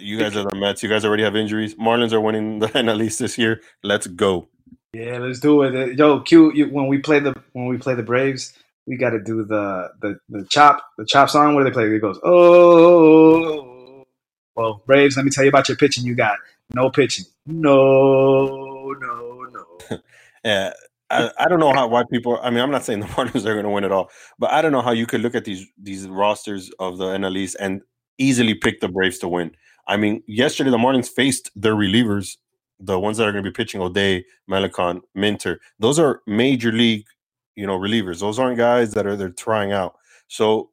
You 0.00 0.18
guys 0.18 0.36
are 0.36 0.44
the 0.44 0.54
Mets. 0.56 0.82
You 0.82 0.88
guys 0.88 1.04
already 1.04 1.24
have 1.24 1.36
injuries. 1.36 1.74
Marlins 1.76 2.12
are 2.12 2.20
winning 2.20 2.60
the 2.60 2.68
NL 2.68 3.02
East 3.02 3.18
this 3.18 3.38
year. 3.38 3.62
Let's 3.82 4.06
go. 4.06 4.48
Yeah, 4.92 5.18
let's 5.18 5.40
do 5.40 5.62
it. 5.62 5.98
Yo, 5.98 6.20
Q, 6.20 6.52
you, 6.54 6.66
when 6.66 6.86
we 6.86 6.98
play 6.98 7.20
the 7.20 7.34
when 7.52 7.66
we 7.66 7.76
play 7.76 7.94
the 7.94 8.02
Braves, 8.02 8.54
we 8.86 8.96
got 8.96 9.10
to 9.10 9.20
do 9.20 9.44
the, 9.44 9.90
the 10.00 10.18
the 10.28 10.46
chop 10.46 10.82
the 10.96 11.04
chop 11.04 11.28
song. 11.28 11.54
What 11.54 11.64
do 11.64 11.70
they 11.70 11.74
play? 11.74 11.84
It 11.84 12.00
goes 12.00 12.18
oh. 12.24 14.04
Well, 14.56 14.82
Braves, 14.86 15.16
let 15.16 15.24
me 15.24 15.30
tell 15.30 15.44
you 15.44 15.50
about 15.50 15.68
your 15.68 15.76
pitching. 15.76 16.04
You 16.04 16.14
got 16.14 16.38
no 16.74 16.90
pitching. 16.90 17.26
No, 17.46 18.92
no, 19.00 19.46
no. 19.52 19.98
yeah. 20.44 20.72
I, 21.10 21.30
I 21.38 21.48
don't 21.48 21.60
know 21.60 21.72
how 21.72 21.86
why 21.88 22.02
people. 22.10 22.38
I 22.42 22.50
mean, 22.50 22.60
I'm 22.60 22.70
not 22.70 22.84
saying 22.84 23.00
the 23.00 23.06
Marlins 23.08 23.46
are 23.46 23.54
going 23.54 23.64
to 23.64 23.70
win 23.70 23.84
at 23.84 23.92
all, 23.92 24.10
but 24.38 24.50
I 24.50 24.62
don't 24.62 24.72
know 24.72 24.82
how 24.82 24.92
you 24.92 25.06
could 25.06 25.20
look 25.20 25.34
at 25.34 25.44
these 25.44 25.66
these 25.80 26.06
rosters 26.08 26.70
of 26.78 26.98
the 26.98 27.04
NL 27.04 27.36
East 27.36 27.56
and 27.60 27.82
easily 28.18 28.54
pick 28.54 28.80
the 28.80 28.88
Braves 28.88 29.18
to 29.18 29.28
win. 29.28 29.52
I 29.86 29.96
mean, 29.96 30.22
yesterday 30.26 30.70
the 30.70 30.76
Marlins 30.76 31.08
faced 31.08 31.50
their 31.54 31.74
relievers, 31.74 32.36
the 32.80 32.98
ones 32.98 33.18
that 33.18 33.28
are 33.28 33.32
going 33.32 33.44
to 33.44 33.50
be 33.50 33.54
pitching 33.54 33.80
O'Day, 33.80 34.24
Melancon, 34.50 35.02
Minter. 35.14 35.60
Those 35.78 35.98
are 35.98 36.22
major 36.26 36.72
league, 36.72 37.06
you 37.56 37.66
know, 37.66 37.78
relievers. 37.78 38.20
Those 38.20 38.38
aren't 38.38 38.58
guys 38.58 38.94
that 38.94 39.06
are 39.06 39.16
they're 39.16 39.30
trying 39.30 39.72
out. 39.72 39.96
So 40.28 40.70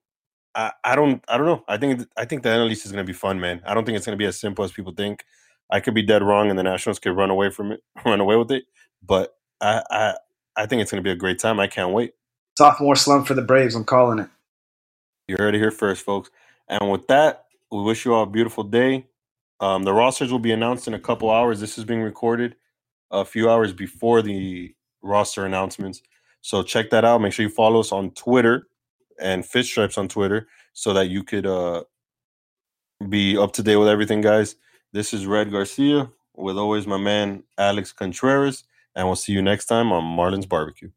I, 0.56 0.72
I 0.84 0.96
don't 0.96 1.24
I 1.30 1.38
don't 1.38 1.48
know. 1.48 1.64
I 1.68 1.78
think 1.78 2.08
I 2.18 2.26
think 2.26 2.44
the 2.44 2.50
NL 2.50 2.72
is 2.72 2.84
going 2.92 3.06
to 3.06 3.10
be 3.10 3.14
fun, 3.14 3.40
man. 3.40 3.62
I 3.66 3.74
don't 3.74 3.86
think 3.86 3.98
it's 3.98 4.06
going 4.06 4.18
to 4.18 4.22
be 4.24 4.28
as 4.28 4.40
simple 4.40 4.66
as 4.66 4.72
people 4.72 4.94
think. 4.94 5.24
I 5.72 5.80
could 5.82 5.96
be 5.96 6.04
dead 6.04 6.24
wrong, 6.24 6.50
and 6.50 6.60
the 6.60 6.64
Nationals 6.64 7.00
could 7.00 7.18
run 7.18 7.32
away 7.32 7.50
from 7.52 7.72
it, 7.74 7.82
run 8.06 8.22
away 8.22 8.36
with 8.38 8.52
it. 8.52 8.66
But 9.04 9.36
I 9.62 9.84
I, 9.92 10.16
I 10.58 10.66
think 10.68 10.82
it's 10.82 10.92
going 10.92 11.04
to 11.04 11.08
be 11.08 11.12
a 11.14 11.18
great 11.18 11.40
time. 11.40 11.60
I 11.60 11.68
can't 11.68 11.94
wait. 11.94 12.14
Sophomore 12.58 12.96
slump 12.98 13.28
for 13.28 13.34
the 13.36 13.42
Braves. 13.44 13.76
I'm 13.76 13.86
calling 13.86 14.20
it. 14.20 14.30
You 15.28 15.38
heard 15.40 15.56
it 15.56 15.60
here 15.60 15.72
first, 15.72 16.04
folks. 16.06 16.32
And 16.70 16.92
with 16.92 17.08
that, 17.10 17.46
we 17.72 17.82
wish 17.84 18.06
you 18.06 18.14
all 18.16 18.24
a 18.26 18.28
beautiful 18.28 18.64
day. 18.66 19.08
Um, 19.60 19.84
the 19.84 19.94
rosters 19.94 20.32
will 20.32 20.40
be 20.40 20.52
announced 20.52 20.88
in 20.88 20.94
a 20.94 21.00
couple 21.00 21.32
hours. 21.32 21.60
This 21.60 21.78
is 21.78 21.86
being 21.86 22.02
recorded 22.02 22.56
a 23.12 23.24
few 23.24 23.50
hours 23.50 23.72
before 23.72 24.22
the 24.22 24.74
roster 25.02 25.46
announcements. 25.46 26.02
So 26.42 26.62
check 26.64 26.90
that 26.90 27.06
out. 27.06 27.22
Make 27.22 27.34
sure 27.34 27.44
you 27.44 27.50
follow 27.52 27.80
us 27.80 27.92
on 27.92 28.12
Twitter 28.12 28.68
and 29.20 29.46
Fish 29.46 29.72
Stripes 29.72 29.98
on 29.98 30.08
Twitter 30.08 30.48
so 30.74 30.94
that 30.94 31.08
you 31.08 31.24
could 31.24 31.46
uh, 31.46 31.84
be 33.08 33.38
up 33.38 33.54
to 33.54 33.64
date 33.64 33.78
with 33.78 33.88
everything, 33.88 34.22
guys. 34.22 34.56
This 34.92 35.14
is 35.14 35.26
Red 35.26 35.52
Garcia 35.52 36.10
with 36.36 36.58
always 36.58 36.86
my 36.86 36.98
man 36.98 37.44
Alex 37.58 37.92
Contreras, 37.94 38.64
and 38.96 39.08
we'll 39.08 39.16
see 39.16 39.34
you 39.34 39.42
next 39.42 39.66
time 39.66 39.92
on 39.92 40.04
Marlins 40.04 40.48
Barbecue. 40.48 40.92